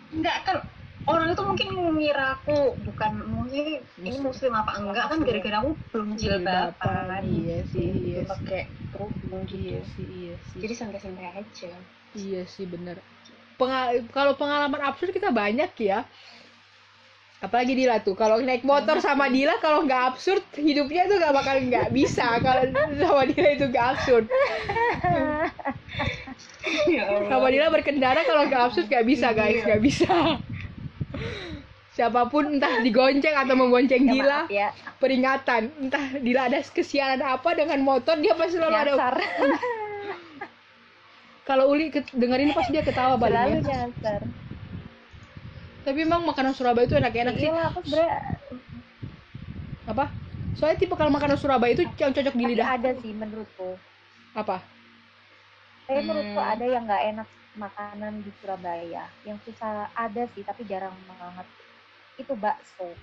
enggak 0.09 0.37
kan 0.41 0.57
orang 1.05 1.29
itu 1.29 1.41
mungkin 1.43 1.67
ngira 1.93 2.39
aku 2.39 2.79
bukan 2.81 3.11
mungkin 3.19 3.83
ini 3.99 4.17
Muslim. 4.17 4.55
apa 4.55 4.71
enggak 4.79 5.05
kan 5.05 5.19
gara-gara 5.21 5.57
aku 5.59 5.71
belum 5.91 6.09
jilbaban 6.15 7.21
Iya 7.21 7.57
sih, 7.67 7.89
iya 8.09 8.19
sih. 8.23 8.29
pakai 8.31 8.61
kerudung 8.89 9.43
Iya 9.45 9.51
gitu 9.51 9.77
sih, 9.93 10.05
iya 10.07 10.35
sih. 10.49 10.59
jadi 10.61 10.73
santai-santai 10.73 11.27
aja 11.35 11.71
Iya 12.15 12.41
sih 12.47 12.65
bener. 12.65 13.03
Penga- 13.59 13.91
kalau 14.09 14.33
pengalaman 14.33 14.79
absurd 14.81 15.11
kita 15.11 15.29
banyak 15.29 15.69
ya. 15.77 16.07
Apalagi 17.39 17.71
Dila 17.71 18.03
tuh, 18.03 18.13
kalau 18.13 18.43
naik 18.43 18.67
motor 18.67 18.99
sama 18.99 19.31
Dila 19.31 19.55
kalau 19.57 19.87
nggak 19.87 20.11
absurd 20.11 20.43
hidupnya 20.53 21.07
tuh 21.07 21.17
nggak 21.17 21.31
bakal 21.31 21.55
nggak 21.57 21.87
bisa 21.89 22.35
kalau 22.43 22.67
sama 22.99 23.23
Dila 23.25 23.49
itu 23.55 23.65
nggak 23.65 23.85
absurd. 23.95 24.25
ya 26.85 27.03
Sama 27.25 27.47
Dila 27.47 27.71
berkendara 27.71 28.21
kalau 28.23 28.43
nggak 28.43 28.61
absurd 28.61 28.87
nggak 28.87 29.07
bisa 29.07 29.31
guys, 29.31 29.63
nggak 29.63 29.79
bisa. 29.79 30.35
Siapa 31.95 32.27
pun 32.27 32.59
entah 32.59 32.79
digonceng 32.79 33.31
atau 33.33 33.55
membonceng 33.55 34.03
Ya, 34.03 34.11
Dila, 34.13 34.39
maaf 34.41 34.51
ya. 34.51 34.69
peringatan. 34.99 35.71
Entah 35.79 36.03
Dila 36.15 36.47
ada 36.47 36.59
kesialan 36.61 37.19
apa 37.19 37.55
dengan 37.55 37.79
motor 37.79 38.19
dia 38.19 38.35
pasti 38.35 38.55
selalu 38.55 38.75
ada. 38.75 38.93
Kalau 41.43 41.71
Uli 41.71 41.87
dengerin 42.13 42.51
pasti 42.51 42.71
dia 42.71 42.83
ketawa 42.83 43.15
Selalu 43.15 43.23
baliknya. 43.57 43.87
nyasar. 43.89 44.21
Tapi 45.85 45.99
emang 46.05 46.21
makanan 46.27 46.53
Surabaya 46.53 46.85
itu 46.85 46.95
enak-enak 46.99 47.33
sih. 47.39 47.47
Iya 47.49 47.63
aku 47.71 47.79
sebenernya 47.85 48.17
apa 49.89 50.05
soalnya 50.53 50.77
tipe 50.77 50.93
kalau 50.93 51.09
makanan 51.09 51.37
Surabaya 51.39 51.73
itu 51.73 51.83
yang 51.97 52.13
cocok 52.13 52.35
di 52.35 52.45
lidah 52.45 52.77
ada 52.77 52.91
sih 53.01 53.11
menurutku. 53.15 53.79
apa 54.37 54.61
Tapi 55.89 56.05
menurutku 56.05 56.37
Hmm. 56.37 56.53
ada 56.53 56.65
yang 56.69 56.83
nggak 56.85 57.03
enak 57.15 57.27
makanan 57.57 58.13
di 58.21 58.31
Surabaya. 58.37 59.09
Yang 59.25 59.37
susah 59.49 59.89
ada 59.97 60.23
sih 60.37 60.45
tapi 60.45 60.61
jarang 60.69 60.93
banget. 61.09 61.47
Itu 62.21 62.37
bakso. 62.37 62.93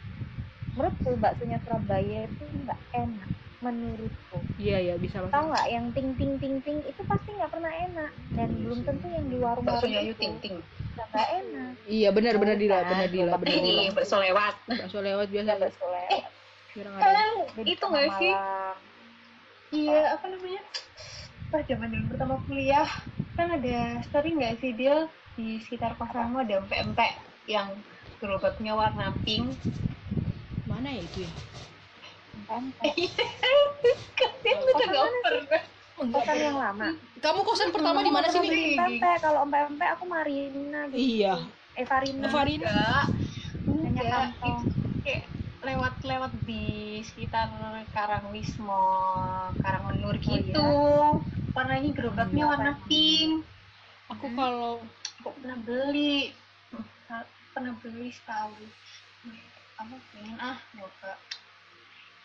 Menurutku 0.78 1.18
baksonya 1.18 1.58
Surabaya 1.66 2.30
itu 2.30 2.44
nggak 2.62 2.80
enak. 2.94 3.30
Menurutku. 3.64 4.38
Iya 4.60 4.76
iya 4.82 4.94
bisa 5.00 5.24
tahu 5.24 5.28
masuk 5.32 5.48
nggak 5.52 5.66
yang 5.72 5.86
ting 5.96 6.10
ting 6.20 6.32
ting 6.36 6.56
ting 6.60 6.78
itu 6.84 7.00
pasti 7.08 7.30
nggak 7.32 7.50
pernah 7.52 7.72
enak. 7.72 8.10
Dan 8.36 8.48
belum 8.60 8.78
tentu 8.84 9.06
yang 9.08 9.26
di 9.32 9.36
warung 9.40 9.64
bakso 9.64 9.88
warung 9.88 10.04
itu 10.04 10.16
ting 10.20 10.34
ting. 10.44 10.56
nggak 10.96 11.28
enak. 11.44 11.72
Iya 11.88 12.08
benar 12.12 12.34
benar 12.36 12.56
dila 12.56 12.76
Bukan, 12.80 12.90
benar 12.92 13.08
dila 13.08 13.32
benar. 13.40 13.52
Ini 13.56 13.60
dila 13.64 13.82
bakso 13.96 14.16
lewat. 14.20 14.54
Bakso 14.68 14.98
lewat 15.00 15.26
biasa. 15.32 15.46
Nggak 15.48 15.60
bakso 15.64 15.84
lewat. 15.88 16.30
Ada. 16.76 17.00
kalian 17.00 17.32
itu 17.64 17.84
nggak 17.88 18.08
sih? 18.20 18.32
iya 19.72 20.00
apa 20.12 20.24
namanya? 20.28 20.62
Pas 21.48 21.62
zaman 21.64 21.88
dulu 21.88 22.04
pertama 22.12 22.34
kuliah 22.44 22.88
kan 23.32 23.48
ada 23.48 24.04
story 24.04 24.36
nggak 24.36 24.60
sih 24.60 24.76
dia 24.76 25.08
di 25.36 25.60
sekitar 25.64 25.96
kosanmu 25.96 26.44
ada 26.44 26.60
empek-empek 26.60 27.12
yang 27.48 27.72
gerobaknya 28.20 28.76
warna 28.76 29.16
pink. 29.24 29.56
Mana 30.68 30.92
ya 30.92 31.00
itu 31.00 31.24
ya 31.24 31.32
Kalian 34.16 34.58
udah 34.62 34.74
pernah. 34.78 35.62
kosan 35.96 36.36
yang 36.38 36.58
lama. 36.60 36.88
Kamu 37.18 37.40
kosan 37.42 37.72
pertama 37.72 38.04
di 38.04 38.12
mana 38.12 38.28
sih 38.28 38.38
beli 38.38 38.76
pempek 38.76 39.18
kalau 39.24 39.42
empek-empek 39.48 39.88
aku 39.96 40.04
Marina 40.06 40.80
gitu. 40.92 41.00
Iya. 41.00 41.34
Eh 41.76 41.84
Farina 41.84 42.28
Farina 42.30 42.70
enggak. 43.66 44.30
Enggak 44.36 45.22
lewat-lewat 45.66 46.30
di 46.46 47.02
sekitar 47.02 47.50
Karangwismo 47.90 48.86
Karangmenur 49.58 50.14
Oh, 50.14 50.22
gitu. 50.22 50.66
warnanya 51.56 51.90
gerobaknya 51.90 52.44
Iya, 52.46 52.50
warna 52.54 52.72
pink. 52.86 53.42
Aku 54.14 54.30
kalau 54.30 54.78
kok 55.26 55.34
pernah 55.42 55.58
beli? 55.66 56.30
Pernah 57.50 57.74
beli 57.82 58.14
sekali. 58.14 58.70
Aku 59.82 59.94
pengen 60.14 60.38
ah 60.38 60.56
nyoba 60.78 61.18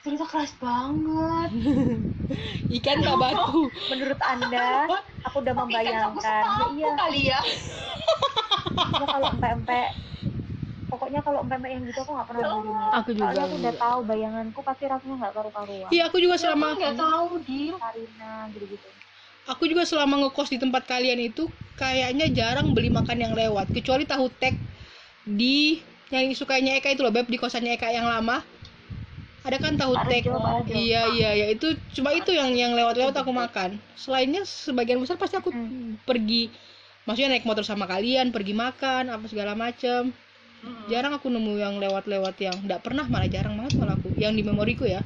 ternyata 0.02 0.26
keras 0.26 0.54
banget. 0.58 1.50
Ikan 2.82 3.04
batu 3.04 3.70
menurut 3.92 4.20
anda 4.24 4.88
aku 5.28 5.44
udah 5.44 5.54
Tapi 5.54 5.62
kan 5.62 5.68
membayangkan. 5.68 6.12
ya, 6.16 6.22
sepaku 6.24 6.74
iya. 6.74 6.92
kali 6.98 7.22
ya. 7.30 7.40
Pokoknya 8.72 9.08
kalau 9.08 9.28
empek-empek 9.38 9.90
pokoknya 10.92 11.20
kalau 11.24 11.38
empek-empek 11.48 11.72
yang 11.72 11.84
gitu 11.88 12.00
aku 12.04 12.12
nggak 12.18 12.28
pernah 12.28 12.42
nih. 12.50 12.74
Aku 12.98 13.10
juga 13.14 13.26
soalnya 13.30 13.44
aku 13.46 13.56
udah 13.62 13.76
tahu 13.78 14.00
bayanganku 14.10 14.60
pasti 14.66 14.84
rasanya 14.90 15.16
nggak 15.22 15.34
karu-karuan. 15.38 15.90
Iya 15.94 16.04
aku 16.10 16.18
juga 16.18 16.36
aku 16.36 16.44
selama 16.44 16.68
nggak 16.76 16.98
tahu 16.98 17.28
di 17.46 17.62
Farina 17.78 18.34
gitu-gitu. 18.56 18.88
Aku 19.50 19.64
juga 19.68 19.84
selama 19.86 20.16
ngekos 20.26 20.50
di 20.50 20.58
tempat 20.58 20.84
kalian 20.90 21.20
itu 21.22 21.50
kayaknya 21.78 22.30
jarang 22.34 22.74
beli 22.74 22.90
makan 22.90 23.18
yang 23.22 23.34
lewat. 23.38 23.70
Kecuali 23.70 24.08
tahu 24.08 24.32
tek 24.40 24.56
di 25.28 25.84
yang 26.10 26.28
disukainya 26.28 26.76
Eka 26.80 26.92
itu 26.92 27.06
loh 27.06 27.14
beb 27.14 27.30
di 27.30 27.38
kosannya 27.40 27.78
Eka 27.78 27.94
yang 27.94 28.10
lama 28.10 28.44
ada 29.42 29.58
kan 29.58 29.74
tahu 29.74 29.94
tek? 30.06 30.30
iya 30.70 31.10
iya 31.10 31.30
ya 31.34 31.48
itu 31.50 31.74
cuma 31.98 32.14
itu 32.14 32.30
yang 32.30 32.54
yang 32.54 32.78
lewat-lewat 32.78 33.16
aku 33.18 33.34
makan. 33.34 33.82
Selainnya 33.98 34.46
sebagian 34.46 35.02
besar 35.02 35.18
pasti 35.18 35.38
aku 35.38 35.50
Hmm. 35.50 35.98
pergi 36.06 36.54
maksudnya 37.10 37.34
naik 37.34 37.50
motor 37.50 37.66
sama 37.66 37.90
kalian 37.90 38.30
pergi 38.30 38.54
makan 38.54 39.10
apa 39.10 39.26
segala 39.26 39.58
macem. 39.58 40.14
Jarang 40.86 41.18
aku 41.18 41.26
nemu 41.34 41.58
yang 41.58 41.82
lewat-lewat 41.82 42.38
yang 42.38 42.54
nggak 42.54 42.86
pernah 42.86 43.10
malah 43.10 43.26
jarang 43.26 43.58
banget 43.58 43.82
malah 43.82 43.98
aku. 43.98 44.14
Yang 44.14 44.34
di 44.38 44.44
memoriku 44.46 44.86
ya. 44.86 45.02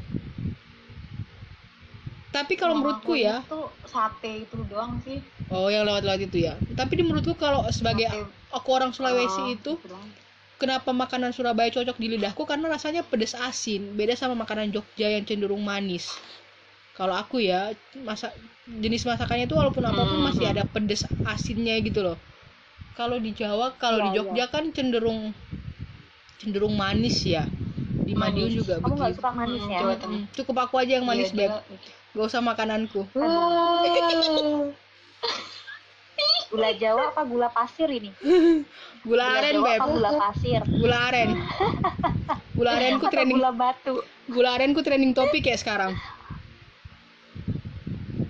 Tapi 2.35 2.59
kalau 2.59 2.75
menurutku 2.75 3.15
ya. 3.15 3.39
itu 3.47 3.61
sate 3.87 4.43
itu 4.43 4.59
doang 4.67 4.99
sih. 5.07 5.23
Oh 5.47 5.71
yang 5.71 5.87
lewat-lewat 5.87 6.27
itu 6.27 6.43
ya. 6.43 6.59
Tapi 6.75 6.99
di 6.99 7.03
menurutku 7.07 7.39
kalau 7.39 7.63
sebagai 7.71 8.11
Sate. 8.11 8.27
aku 8.51 8.69
orang 8.75 8.91
Sulawesi 8.91 9.39
Ah, 9.39 9.55
itu. 9.55 9.79
Kenapa 10.55 10.89
makanan 10.91 11.31
Surabaya 11.31 11.69
cocok 11.71 11.97
di 11.99 12.07
lidahku? 12.15 12.43
Karena 12.43 12.71
rasanya 12.71 13.01
pedas 13.03 13.35
asin. 13.35 13.93
Beda 13.95 14.15
sama 14.15 14.35
makanan 14.35 14.71
Jogja 14.71 15.07
yang 15.11 15.23
cenderung 15.27 15.61
manis. 15.63 16.07
Kalau 16.95 17.11
aku 17.15 17.43
ya 17.43 17.75
masa 18.07 18.31
jenis 18.65 19.03
masakannya 19.03 19.45
itu 19.45 19.55
walaupun 19.55 19.83
apa 19.83 19.99
pun 20.07 20.17
Hmm. 20.17 20.27
masih 20.31 20.45
ada 20.47 20.63
pedas 20.63 21.03
asinnya 21.27 21.75
gitu 21.83 22.01
loh. 22.01 22.17
Kalau 22.95 23.19
di 23.19 23.35
Jawa 23.35 23.75
kalau 23.75 23.99
di 23.99 24.15
Iya, 24.15 24.23
Jogja 24.23 24.45
kan 24.47 24.71
cenderung 24.71 25.35
cenderung 26.39 26.75
manis 26.75 27.19
ya. 27.27 27.51
Di 28.05 28.13
Madiun 28.15 28.53
juga 28.53 28.79
kamu 28.79 28.95
nggak 28.95 29.11
begitu. 29.11 29.19
suka 29.19 29.31
manis 29.35 29.63
Hmm, 29.65 29.73
ya. 29.75 29.79
Hmm, 29.99 30.23
cukup 30.31 30.55
aku 30.69 30.75
aja 30.79 30.95
yang 31.01 31.05
manis 31.09 31.33
Iya, 31.35 31.51
beb. 31.51 31.51
gak 32.15 32.25
usah 32.31 32.39
makananku. 32.39 33.03
gula 36.55 36.71
Jawa 36.73 37.03
apa 37.11 37.21
gula 37.23 37.47
pasir 37.51 37.89
ini? 37.91 38.09
Gula 39.05 39.21
gula 39.21 39.37
aren 39.37 39.53
Jawa 39.53 39.67
beb. 39.67 39.79
apa 39.79 39.87
gula 39.91 40.11
pasir? 40.17 40.61
Gula 40.65 40.97
aren. 41.11 41.29
Gula 42.55 42.71
arenku 42.73 43.05
atau 43.05 43.11
trending 43.11 43.37
gula 43.37 43.51
batu? 43.51 43.95
Gula 44.25 44.49
arenku 44.55 44.79
trending 44.81 45.11
topik 45.11 45.43
ya 45.43 45.57
sekarang. 45.59 45.91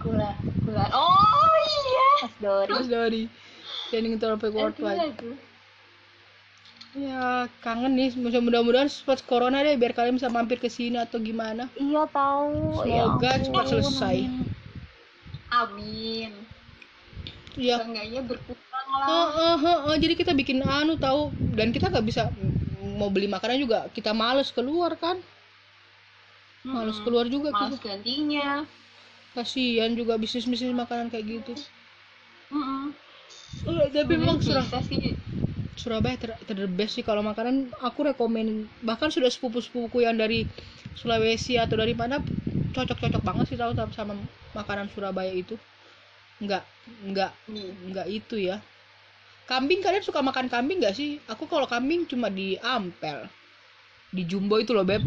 Gula 0.02 0.34
gula. 0.66 0.86
Oh 0.92 1.56
iya. 1.62 2.10
Mas 2.26 2.34
Dori. 2.42 2.72
Mas 2.74 2.88
Dori. 2.90 3.24
Trending 3.90 4.18
topik 4.18 4.52
worldwide. 4.52 5.14
ya 6.96 7.46
kangen 7.60 7.94
nih. 7.94 8.12
Mudah-mudahan 8.16 8.88
pas 9.04 9.20
corona 9.22 9.60
deh 9.62 9.76
biar 9.76 9.92
kalian 9.92 10.16
bisa 10.16 10.28
mampir 10.28 10.58
ke 10.58 10.68
sini 10.68 10.98
atau 10.98 11.20
gimana. 11.20 11.68
Iya 11.76 12.04
tahu 12.10 12.84
ya 12.84 13.06
Semoga 13.16 13.30
ampun, 13.32 13.44
cepat 13.48 13.66
selesai. 13.70 14.18
amin. 15.54 16.32
Ya 17.56 17.80
seenggaknya 17.82 18.22
berkurang 18.24 18.88
lah. 19.00 19.08
Oh, 19.08 19.58
oh, 19.60 19.80
oh, 19.92 19.96
jadi 19.98 20.14
kita 20.16 20.32
bikin 20.36 20.62
anu 20.62 21.00
tahu 21.00 21.32
dan 21.56 21.72
kita 21.72 21.90
nggak 21.90 22.06
bisa 22.06 22.28
mm, 22.30 23.00
mau 23.00 23.10
beli 23.12 23.28
makanan 23.28 23.60
juga. 23.60 23.88
Kita 23.92 24.12
males 24.12 24.52
keluar 24.52 24.96
kan? 25.00 25.20
Males 26.66 26.98
keluar 27.06 27.30
juga 27.30 27.54
males 27.54 27.78
kita. 27.78 27.94
gantinya. 27.94 28.66
Kasihan 29.36 29.92
juga 29.94 30.16
bisnis 30.16 30.48
bisnis 30.48 30.72
makanan 30.74 31.12
kayak 31.12 31.26
gitu. 31.44 31.54
Mm-mm. 32.50 32.96
Eh, 33.66 33.90
tapi 33.92 34.14
memang 34.16 34.38
Sebenarnya 34.40 34.66
Surab- 34.66 34.68
bisa 34.70 34.80
sih. 34.90 35.14
Surabaya 35.76 36.16
ter, 36.16 36.32
ter 36.48 36.56
the 36.56 36.70
best 36.72 36.96
sih 36.96 37.04
kalau 37.04 37.20
makanan. 37.20 37.70
Aku 37.84 38.08
rekomen 38.08 38.66
bahkan 38.82 39.12
sudah 39.12 39.28
sepupu 39.28 39.60
sepupuku 39.60 40.08
yang 40.08 40.16
dari 40.16 40.48
Sulawesi 40.96 41.60
atau 41.60 41.76
dari 41.76 41.92
mana 41.92 42.24
cocok 42.72 42.98
cocok 42.98 43.22
banget 43.22 43.46
sih 43.52 43.58
tahu 43.60 43.76
sama, 43.76 43.92
sama 43.92 44.14
makanan 44.56 44.88
Surabaya 44.96 45.36
itu 45.36 45.60
nggak 46.44 46.64
nggak 47.12 47.32
nggak 47.92 48.08
itu 48.12 48.36
ya. 48.50 48.58
Kambing 49.50 49.82
kalian 49.86 50.02
suka 50.06 50.22
makan 50.26 50.48
kambing 50.50 50.80
nggak 50.82 50.96
sih? 50.98 51.22
Aku 51.30 51.46
kalau 51.46 51.68
kambing 51.70 52.02
cuma 52.10 52.28
di 52.34 52.58
Ampel. 52.62 53.30
Di 54.16 54.24
Jumbo 54.26 54.56
itu 54.64 54.72
loh 54.74 54.86
beb. 54.88 55.04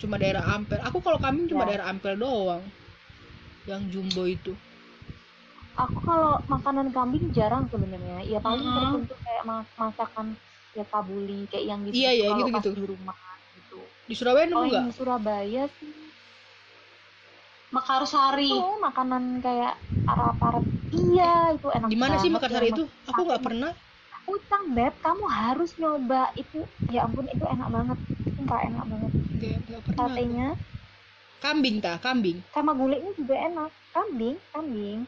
Cuma 0.00 0.16
daerah 0.18 0.44
Ampel. 0.56 0.80
Aku 0.88 0.98
kalau 1.02 1.18
kambing 1.22 1.46
cuma 1.50 1.62
Ya. 1.64 1.68
daerah 1.70 1.86
Ampel 1.92 2.14
doang. 2.18 2.62
Yang 3.68 3.82
Jumbo 3.92 4.24
itu. 4.26 4.52
Aku 5.78 5.98
kalau 6.02 6.42
makanan 6.50 6.90
kambing 6.90 7.30
jarang 7.30 7.70
sebenarnya. 7.70 8.26
Ya 8.26 8.38
paling 8.42 8.66
Mm-mm. 8.66 8.74
tertentu 8.74 9.14
kayak 9.22 9.44
ma- 9.46 9.70
masakan 9.78 10.26
ya 10.74 10.84
kabuli 10.92 11.46
kayak 11.50 11.64
yang 11.70 11.80
gitu 11.86 11.94
Iya, 11.98 12.10
iya, 12.14 12.26
kalau 12.26 12.38
gitu-gitu. 12.42 12.70
pas 12.70 12.78
di 12.82 12.84
rumah 12.92 13.18
gitu. 13.54 13.78
Di 14.08 14.14
Surabaya 14.18 14.46
nemu 14.50 14.54
kalau 14.58 14.66
nggak? 14.66 14.84
di 14.86 14.92
Surabaya 14.98 15.62
sih 15.78 15.92
Mekarsari 17.68 18.48
itu 18.48 18.68
makanan 18.80 19.44
kayak 19.44 19.76
Arab-Arab 20.08 20.64
iya 20.88 21.52
itu 21.52 21.68
enak 21.68 21.88
di 21.92 21.98
mana 22.00 22.16
sih 22.16 22.32
Makassar 22.32 22.64
yang 22.64 22.72
itu? 22.72 22.84
aku 23.04 23.20
nggak 23.28 23.44
pernah. 23.44 23.70
Utang 24.28 24.72
beb. 24.72 24.92
Kamu 25.04 25.24
harus 25.28 25.76
nyoba 25.76 26.32
itu. 26.36 26.64
Ya 26.88 27.04
ampun 27.04 27.28
itu 27.28 27.44
enak 27.44 27.68
banget. 27.68 27.98
Sumpah 28.36 28.60
enak 28.64 28.84
banget. 28.88 29.10
Pernah 29.12 29.80
aku. 29.84 29.90
satenya. 29.96 30.48
Kambing 31.38 31.76
ta 31.84 32.00
kambing. 32.00 32.40
Sama 32.56 32.72
gulainya 32.72 33.12
juga 33.16 33.36
enak. 33.36 33.70
Kambing 33.92 34.36
kambing. 34.52 35.04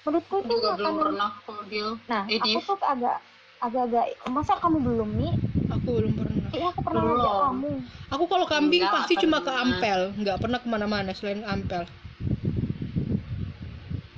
Menurutku 0.00 0.36
itu 0.40 0.48
juga 0.56 0.68
belum 0.78 0.94
makanan 0.94 1.02
pernah 1.04 1.30
kok 1.44 1.60
Gil 1.68 1.90
nah 2.08 2.22
Eh, 2.24 2.40
aku 2.40 2.72
tuh 2.72 2.88
agak 2.88 3.16
agak-agak 3.60 4.04
masa 4.32 4.56
kamu 4.56 4.78
belum 4.80 5.10
nih 5.20 5.32
aku 5.68 5.88
belum 6.00 6.12
pernah 6.16 6.29
iya 6.54 6.66
aku 6.74 6.80
pernah 6.82 7.02
Belum. 7.02 7.16
ngajak 7.18 7.34
kamu. 7.46 7.72
Aku 8.10 8.24
kalau 8.26 8.46
kambing 8.46 8.82
Nggak 8.82 8.94
pasti 8.94 9.14
cuma 9.22 9.38
ke. 9.42 9.52
Ampel. 9.52 10.00
Nggak 10.18 10.38
pernah 10.42 10.58
ke 10.58 10.68
mana-mana 10.68 11.10
selain 11.14 11.42
Ampel. 11.46 11.84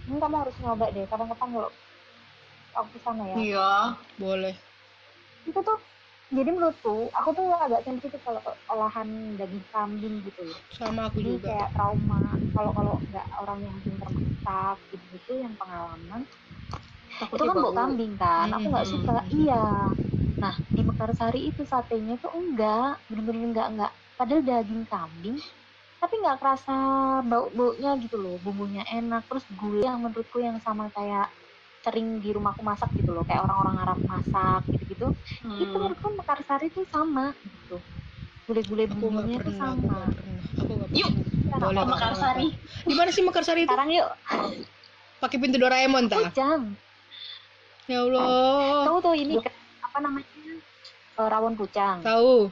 Ini 0.09 0.17
kamu 0.21 0.37
harus 0.45 0.55
nyoba 0.61 0.87
deh. 0.93 1.05
Kapan-kapan 1.09 1.49
kalau 1.53 1.71
aku 2.77 2.89
ke 2.93 2.99
sana 3.05 3.23
ya. 3.29 3.37
Iya. 3.37 3.73
Boleh. 4.17 4.55
Itu 5.49 5.61
tuh 5.61 5.79
jadi 6.33 6.49
menurutku 6.49 7.13
aku 7.13 7.37
tuh 7.37 7.53
agak 7.61 7.85
sensitif 7.85 8.17
kalau 8.25 8.41
olahan 8.73 9.37
daging 9.37 9.65
kambing 9.69 10.25
gitu. 10.25 10.49
Loh 10.49 10.61
sama 10.73 11.13
aku 11.13 11.21
jadi 11.21 11.37
juga. 11.37 11.47
kayak 11.53 11.69
trauma. 11.77 12.23
Kalau 12.57 12.71
kalau 12.73 12.95
nggak 13.13 13.27
orang 13.45 13.59
yang 13.61 13.77
pintar 13.85 14.09
masak 14.09 14.77
gitu 14.89 15.05
gitu 15.13 15.33
yang 15.45 15.55
pengalaman 15.61 16.25
itu 17.23 17.45
kan 17.45 17.57
bau. 17.61 17.77
kambing 17.77 18.13
kan? 18.17 18.49
Aku 18.57 18.67
nggak 18.73 18.89
suka. 18.89 19.15
Iya 19.29 19.93
nah 20.43 20.55
di 20.75 20.83
Mekarsari 20.83 21.55
itu 21.55 21.63
satenya 21.63 22.19
tuh 22.19 22.35
enggak 22.35 22.99
bener-bener 23.07 23.55
enggak 23.55 23.69
enggak 23.71 23.93
padahal 24.19 24.43
daging 24.43 24.83
kambing 24.91 25.39
tapi 26.03 26.19
nggak 26.19 26.43
kerasa 26.43 26.75
bau 27.23 27.47
baunya 27.55 27.95
gitu 28.03 28.19
loh 28.19 28.35
bumbunya 28.43 28.83
enak 28.91 29.23
terus 29.31 29.47
gula 29.55 29.87
yang 29.87 30.03
menurutku 30.03 30.43
yang 30.43 30.59
sama 30.59 30.91
kayak 30.91 31.31
sering 31.87 32.19
di 32.19 32.35
rumahku 32.35 32.63
masak 32.67 32.91
gitu 32.99 33.15
loh 33.15 33.23
kayak 33.23 33.47
orang-orang 33.47 33.77
Arab 33.87 33.99
masak 34.11 34.67
gitu-gitu 34.75 35.15
Hmm. 35.47 35.63
itu 35.63 35.75
menurutku 35.79 36.11
Mekarsari 36.19 36.67
tuh 36.75 36.87
sama 36.91 37.31
gitu 37.39 37.79
gulai-gulai 38.51 38.87
nggak 38.91 38.99
bumbunya 38.99 39.37
tuh 39.39 39.47
pernah 39.47 39.71
aku 39.71 39.79
sama 39.79 39.95
nggak 39.95 40.11
pernah 40.19 40.43
aku 40.59 40.75
Yuk. 40.91 41.13
Boleh. 41.53 41.83
Ke 41.85 41.91
Mekarsari. 41.93 42.47
Di 42.89 42.95
mana 42.97 43.11
sih 43.13 43.23
Mekarsari 43.23 43.61
itu? 43.65 43.71
Sekarang 43.71 43.91
yuk. 43.93 44.09
Pakai 45.21 45.37
pintu 45.39 45.57
Doraemon 45.61 46.09
ta? 46.09 46.33
Jam. 46.33 46.75
Ya 47.87 48.03
Allah. 48.03 48.89
Tahu 48.89 48.99
tuh 49.05 49.15
ini 49.15 49.37
apa 49.83 49.99
namanya? 50.01 50.32
Eh, 51.13 51.29
rawon 51.29 51.55
pucang. 51.55 52.01
Tahu. 52.01 52.49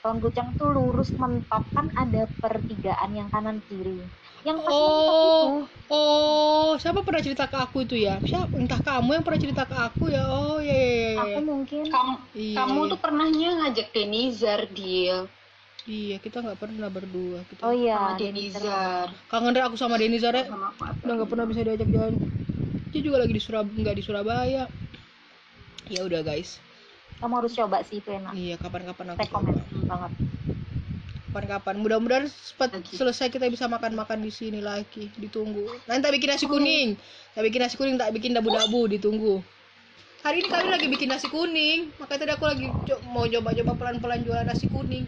Rawon 0.00 0.18
pucang 0.22 0.56
tuh 0.56 0.72
lurus 0.72 1.12
mentok 1.20 1.64
kan 1.76 1.92
ada 1.92 2.24
pertigaan 2.40 3.12
yang 3.12 3.28
kanan 3.28 3.60
kiri. 3.68 4.00
Yang 4.46 4.64
pas 4.64 4.72
mentok 4.72 5.12
Oh, 5.12 5.44
itu. 5.44 5.64
oh, 5.90 6.70
siapa 6.78 7.02
pernah 7.02 7.20
cerita 7.20 7.44
ke 7.50 7.58
aku 7.58 7.84
itu 7.84 7.98
ya? 7.98 8.22
Siapa? 8.24 8.54
Entah 8.56 8.80
kamu 8.80 9.18
yang 9.18 9.24
pernah 9.26 9.40
cerita 9.42 9.62
ke 9.68 9.76
aku 9.76 10.08
ya. 10.08 10.24
Oh, 10.24 10.62
ya 10.62 10.72
ya 10.72 10.88
ya. 10.88 11.12
Aku 11.20 11.40
ya. 11.42 11.44
mungkin 11.44 11.82
Kamu, 11.90 12.12
Iya, 12.32 12.56
kamu 12.62 12.78
iya. 12.80 12.90
tuh 12.90 13.00
pernahnya 13.02 13.48
ngajak 13.60 13.88
Denizar 13.92 14.60
deal 14.72 15.20
Iya, 15.88 16.16
kita 16.20 16.44
nggak 16.44 16.60
pernah 16.60 16.92
berdua. 16.92 17.40
Kita. 17.48 17.64
Oh 17.64 17.72
iya, 17.72 17.96
sama 17.96 18.20
Denizar. 18.20 18.60
Denizar. 18.60 19.06
Kangen 19.32 19.56
deh 19.56 19.64
aku 19.64 19.76
sama. 19.80 19.96
Sama 19.96 20.68
aku 20.68 21.00
Udah 21.04 21.14
nggak 21.16 21.30
pernah 21.32 21.46
bisa 21.48 21.60
diajak 21.64 21.88
jalan. 21.88 22.12
Dia 22.92 23.00
juga 23.00 23.16
lagi 23.24 23.32
di 23.32 23.40
Surab 23.40 23.66
nggak 23.72 23.96
di 23.96 24.02
Surabaya. 24.04 24.64
Ya 25.88 26.00
udah 26.04 26.20
guys. 26.20 26.60
Kamu 27.18 27.34
harus 27.42 27.52
coba 27.54 27.82
sih 27.82 27.98
itu 27.98 28.10
enak. 28.14 28.32
Iya, 28.32 28.54
kapan-kapan 28.56 29.14
aku 29.14 29.26
coba. 29.26 29.38
banget. 29.86 30.12
Kapan-kapan. 31.28 31.74
Mudah-mudahan 31.82 32.24
Lagi. 32.30 32.94
selesai 32.94 33.28
kita 33.28 33.50
bisa 33.50 33.66
makan-makan 33.66 34.22
di 34.22 34.30
sini 34.30 34.62
lagi. 34.62 35.10
Ditunggu. 35.18 35.66
Nanti 35.84 36.00
tak 36.06 36.12
bikin 36.14 36.28
nasi 36.30 36.46
kuning. 36.46 36.94
Tak 37.34 37.42
bikin 37.44 37.60
nasi 37.60 37.74
kuning, 37.76 37.96
tak 37.98 38.10
bikin 38.14 38.32
dabu-dabu. 38.32 38.86
Ditunggu. 38.86 39.42
Hari 40.18 40.42
ini 40.42 40.48
kami 40.50 40.68
lagi 40.70 40.86
bikin 40.86 41.08
nasi 41.10 41.26
kuning. 41.26 41.90
Makanya 41.98 42.18
tadi 42.26 42.32
aku 42.34 42.44
lagi 42.46 42.66
co- 42.86 43.02
mau 43.10 43.26
coba-coba 43.26 43.72
pelan-pelan 43.76 44.22
jualan 44.22 44.46
nasi 44.46 44.66
kuning. 44.66 45.04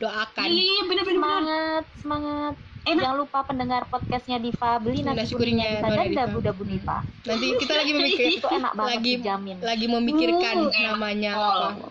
Doakan. 0.00 0.46
Iya 0.48 0.80
bener-bener. 0.88 1.18
Semangat, 1.20 1.84
semangat. 2.00 2.54
Enak. 2.80 3.02
Jangan 3.04 3.18
lupa 3.20 3.38
pendengar 3.44 3.82
podcastnya 3.92 4.40
Diva 4.40 4.80
beli 4.80 5.04
Nasi 5.04 5.16
nasi, 5.20 5.32
kuningnya 5.36 5.84
Diva 5.84 5.88
dan 5.92 6.08
dabu-dabu 6.16 6.62
Diva. 6.64 7.04
Nanti 7.28 7.46
kita 7.60 7.72
lagi 7.76 7.92
memikir 7.92 8.24
Itu 8.40 8.48
enak 8.48 8.72
banget 8.72 8.90
lagi 8.96 9.12
dijamin. 9.20 9.56
lagi 9.60 9.86
memikirkan 9.86 10.56
enak. 10.72 10.82
namanya 10.88 11.32
Oh. 11.36 11.44
apa. 11.76 11.88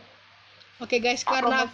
Oke 0.80 0.98
guys, 0.98 1.22
karena 1.28 1.68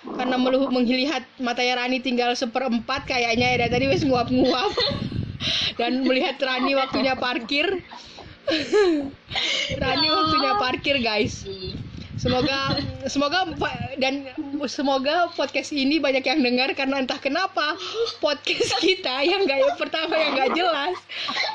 karena 0.00 0.36
meluh 0.40 0.68
melihat 0.72 1.24
matanya 1.36 1.84
Rani 1.84 2.00
tinggal 2.00 2.32
seperempat 2.32 3.04
kayaknya 3.04 3.56
ya 3.56 3.68
tadi 3.68 3.84
wes 3.84 4.00
nguap-nguap 4.00 4.72
dan 5.80 6.04
melihat 6.08 6.40
Rani 6.40 6.72
waktunya 6.72 7.16
parkir 7.20 7.84
Rani 9.82 10.08
waktunya 10.08 10.52
parkir 10.56 10.96
guys 11.04 11.44
semoga 12.20 12.76
semoga 13.08 13.48
dan 13.96 14.28
semoga 14.68 15.32
podcast 15.32 15.72
ini 15.72 15.96
banyak 15.96 16.20
yang 16.20 16.44
dengar 16.44 16.68
karena 16.76 17.00
entah 17.00 17.16
kenapa 17.16 17.80
podcast 18.20 18.76
kita 18.84 19.24
yang 19.24 19.48
gak 19.48 19.56
yang 19.56 19.76
pertama 19.80 20.20
yang 20.20 20.36
gak 20.36 20.52
jelas 20.52 20.96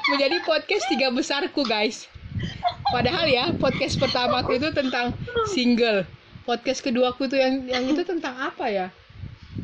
menjadi 0.10 0.42
podcast 0.42 0.90
tiga 0.90 1.14
besarku 1.14 1.62
guys. 1.62 2.10
Padahal 2.90 3.30
ya 3.30 3.54
podcast 3.54 4.02
pertamaku 4.02 4.58
itu 4.58 4.74
tentang 4.74 5.14
single. 5.54 6.10
Podcast 6.50 6.82
keduaku 6.82 7.30
tuh 7.30 7.38
yang 7.38 7.70
yang 7.70 7.86
itu 7.86 8.02
tentang 8.02 8.34
apa 8.34 8.66
ya? 8.66 8.88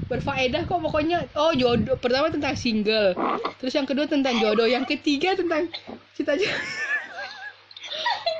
Berfaedah 0.05 0.69
kok 0.69 0.79
pokoknya. 0.85 1.25
Oh 1.33 1.49
jodoh 1.53 1.97
pertama 1.97 2.29
tentang 2.29 2.53
single. 2.53 3.17
Terus 3.57 3.73
yang 3.73 3.89
kedua 3.89 4.05
tentang 4.05 4.37
jodoh. 4.37 4.69
Yang 4.69 4.97
ketiga 4.97 5.33
tentang 5.33 5.65
cita 6.13 6.37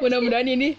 mudah-mudahan 0.02 0.50
ini 0.50 0.74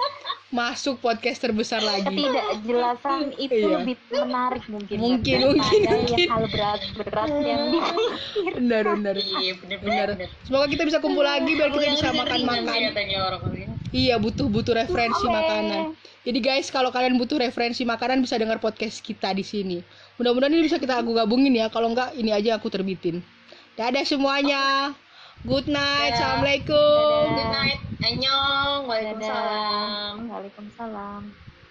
masuk 0.53 1.01
podcast 1.01 1.41
terbesar 1.41 1.81
lagi 1.81 2.13
Ketidakjelasan 2.13 3.33
itu 3.37 3.57
Iya. 3.59 3.81
lebih 3.81 3.97
menarik 4.13 4.65
mungkin. 4.69 4.97
Mungkin, 4.97 5.35
daripada 5.35 5.49
mungkin, 5.49 5.81
yang 5.81 6.01
mungkin. 6.05 6.27
hal 6.29 6.45
berat-berat 6.47 7.31
yang 7.41 7.63
dipikir. 7.73 8.53
benar 8.55 8.85
benar 8.93 9.15
Iya 9.17 9.53
benar 9.59 10.09
semoga 10.45 10.67
kita 10.69 10.83
bisa 10.85 10.99
kumpul 11.01 11.25
lagi 11.25 11.51
biar 11.51 11.69
kita 11.69 11.87
bisa 11.91 12.09
makan 12.13 12.41
makan 12.45 12.81
Katanya 12.93 13.19
orang 13.25 13.43
lain. 13.49 13.69
iya 13.91 14.15
butuh 14.17 14.47
butuh 14.47 14.77
referensi 14.77 15.25
Oke. 15.25 15.33
makanan 15.33 15.83
jadi 16.23 16.39
guys 16.39 16.69
kalau 16.69 16.89
kalian 16.89 17.17
butuh 17.17 17.37
referensi 17.37 17.83
makanan 17.83 18.21
bisa 18.21 18.37
dengar 18.37 18.57
podcast 18.57 19.01
kita 19.01 19.33
di 19.33 19.43
sini 19.43 19.81
mudah-mudahan 20.17 20.53
ini 20.53 20.65
bisa 20.65 20.77
kita 20.77 21.01
aku 21.01 21.13
gabungin 21.13 21.53
ya 21.53 21.67
kalau 21.67 21.89
enggak 21.89 22.13
ini 22.13 22.29
aja 22.29 22.57
aku 22.57 22.69
terbitin 22.69 23.25
dadah 23.73 24.05
semuanya 24.05 24.93
good 25.43 25.67
night 25.69 26.13
Dadah. 26.13 26.17
assalamualaikum 26.17 27.25
Dadah. 27.27 27.35
Good 27.35 27.53
night. 27.53 27.81
Annyeong. 28.03 28.81
Dadah. 28.83 28.91
Waalaikumsalam. 28.91 30.15
Waalaikumsalam. 30.29 31.23